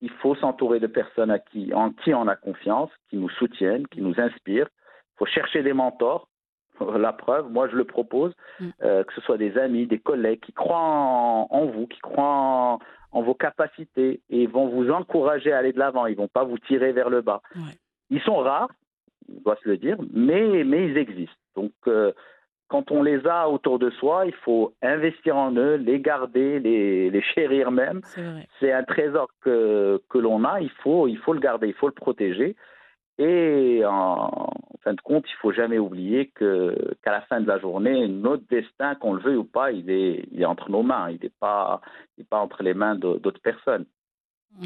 il 0.00 0.10
faut 0.10 0.34
s'entourer 0.36 0.78
de 0.80 0.86
personnes 0.86 1.30
à 1.30 1.38
qui, 1.38 1.72
en 1.74 1.90
qui 1.90 2.14
on 2.14 2.28
a 2.28 2.36
confiance, 2.36 2.90
qui 3.10 3.16
nous 3.16 3.30
soutiennent, 3.30 3.86
qui 3.88 4.00
nous 4.00 4.14
inspirent. 4.18 4.68
Il 5.14 5.18
faut 5.18 5.26
chercher 5.26 5.62
des 5.62 5.72
mentors. 5.72 6.27
La 6.98 7.12
preuve, 7.12 7.50
moi 7.50 7.68
je 7.68 7.76
le 7.76 7.84
propose, 7.84 8.32
mm. 8.60 8.68
euh, 8.82 9.04
que 9.04 9.12
ce 9.14 9.20
soit 9.22 9.38
des 9.38 9.56
amis, 9.58 9.86
des 9.86 9.98
collègues 9.98 10.40
qui 10.40 10.52
croient 10.52 10.78
en, 10.78 11.66
vous, 11.66 11.86
qui 11.86 11.98
croient 12.00 12.78
en, 13.12 13.22
vos 13.22 13.34
capacités 13.34 14.20
et 14.30 14.46
vont 14.46 14.68
vous 14.68 14.90
encourager 14.90 15.52
à 15.52 15.58
aller 15.58 15.72
de 15.72 15.78
l'avant. 15.78 16.06
Ils 16.06 16.12
ne 16.12 16.22
vont 16.22 16.28
pas 16.28 16.44
vous 16.44 16.58
tirer 16.58 16.92
vers 16.92 17.10
le 17.10 17.20
bas. 17.20 17.42
Ils 18.10 18.20
sont 18.22 18.36
rares, 18.36 18.70
on 19.28 19.40
doit 19.42 19.58
se 19.62 19.68
le 19.68 19.76
dire, 19.76 19.96
mais, 20.12 20.64
mais 20.64 20.86
ils 20.86 20.96
existent. 20.96 21.36
Donc, 21.56 21.72
euh, 21.86 22.12
quand 22.68 22.90
on 22.90 23.02
les 23.02 23.26
a 23.26 23.48
autour 23.48 23.78
de 23.78 23.90
soi, 23.90 24.26
il 24.26 24.34
faut 24.34 24.74
investir 24.82 25.36
en 25.36 25.52
eux, 25.56 25.76
les 25.76 26.00
garder, 26.00 26.60
les, 26.60 27.10
les 27.10 27.22
chérir 27.22 27.70
même. 27.70 28.02
C'est 28.60 28.72
un 28.72 28.84
trésor 28.84 29.28
que, 29.40 30.02
que 30.10 30.18
l'on 30.18 30.44
a, 30.44 30.60
il 30.60 30.70
faut, 30.82 31.08
il 31.08 31.16
faut 31.16 31.32
le 31.32 31.40
garder, 31.40 31.68
il 31.68 31.74
faut 31.74 31.86
le 31.86 31.94
protéger. 31.94 32.56
Et 33.18 33.82
en, 33.84 34.50
fin 34.88 34.94
de 34.94 35.00
compte, 35.00 35.24
il 35.28 35.36
faut 35.40 35.52
jamais 35.52 35.78
oublier 35.78 36.30
que 36.34 36.94
qu'à 37.04 37.12
la 37.12 37.20
fin 37.22 37.40
de 37.40 37.46
la 37.46 37.58
journée, 37.58 38.08
notre 38.08 38.44
destin, 38.48 38.94
qu'on 38.94 39.14
le 39.14 39.20
veuille 39.20 39.36
ou 39.36 39.44
pas, 39.44 39.70
il 39.70 39.90
est, 39.90 40.26
il 40.32 40.40
est 40.40 40.46
entre 40.46 40.70
nos 40.70 40.82
mains, 40.82 41.10
il 41.10 41.18
n'est 41.22 41.32
pas, 41.40 41.80
il 42.16 42.24
pas 42.24 42.38
entre 42.38 42.62
les 42.62 42.74
mains 42.74 42.94
d'autres 42.96 43.40
personnes. 43.40 43.84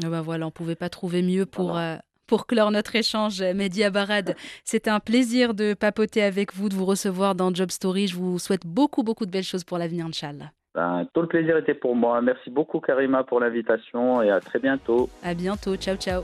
Ah 0.03 0.09
bah 0.09 0.21
voilà, 0.21 0.47
on 0.47 0.51
pouvait 0.51 0.75
pas 0.75 0.89
trouver 0.89 1.21
mieux 1.21 1.45
pour, 1.45 1.77
euh, 1.77 1.95
pour 2.25 2.47
clore 2.47 2.71
notre 2.71 2.95
échange, 2.95 3.41
Mehdi 3.41 3.83
Abarad. 3.83 4.35
C'était 4.63 4.89
un 4.89 5.01
plaisir 5.01 5.53
de 5.53 5.73
papoter 5.73 6.23
avec 6.23 6.53
vous, 6.53 6.69
de 6.69 6.73
vous 6.73 6.85
recevoir 6.85 7.35
dans 7.35 7.53
Job 7.53 7.69
Story. 7.69 8.07
Je 8.07 8.15
vous 8.15 8.39
souhaite 8.39 8.65
beaucoup, 8.65 9.03
beaucoup 9.03 9.25
de 9.25 9.31
belles 9.31 9.43
choses 9.43 9.65
pour 9.65 9.77
l'avenir, 9.77 10.05
Inch'Allah. 10.05 10.51
Ben, 10.73 11.05
tout 11.13 11.21
le 11.21 11.27
plaisir 11.27 11.57
était 11.57 11.75
pour 11.75 11.95
moi. 11.95 12.21
Merci 12.21 12.49
beaucoup, 12.49 12.79
Karima, 12.79 13.23
pour 13.23 13.39
l'invitation 13.39 14.21
et 14.23 14.31
à 14.31 14.39
très 14.39 14.59
bientôt. 14.59 15.09
À 15.23 15.35
bientôt. 15.35 15.75
Ciao, 15.75 15.97
ciao. 15.97 16.23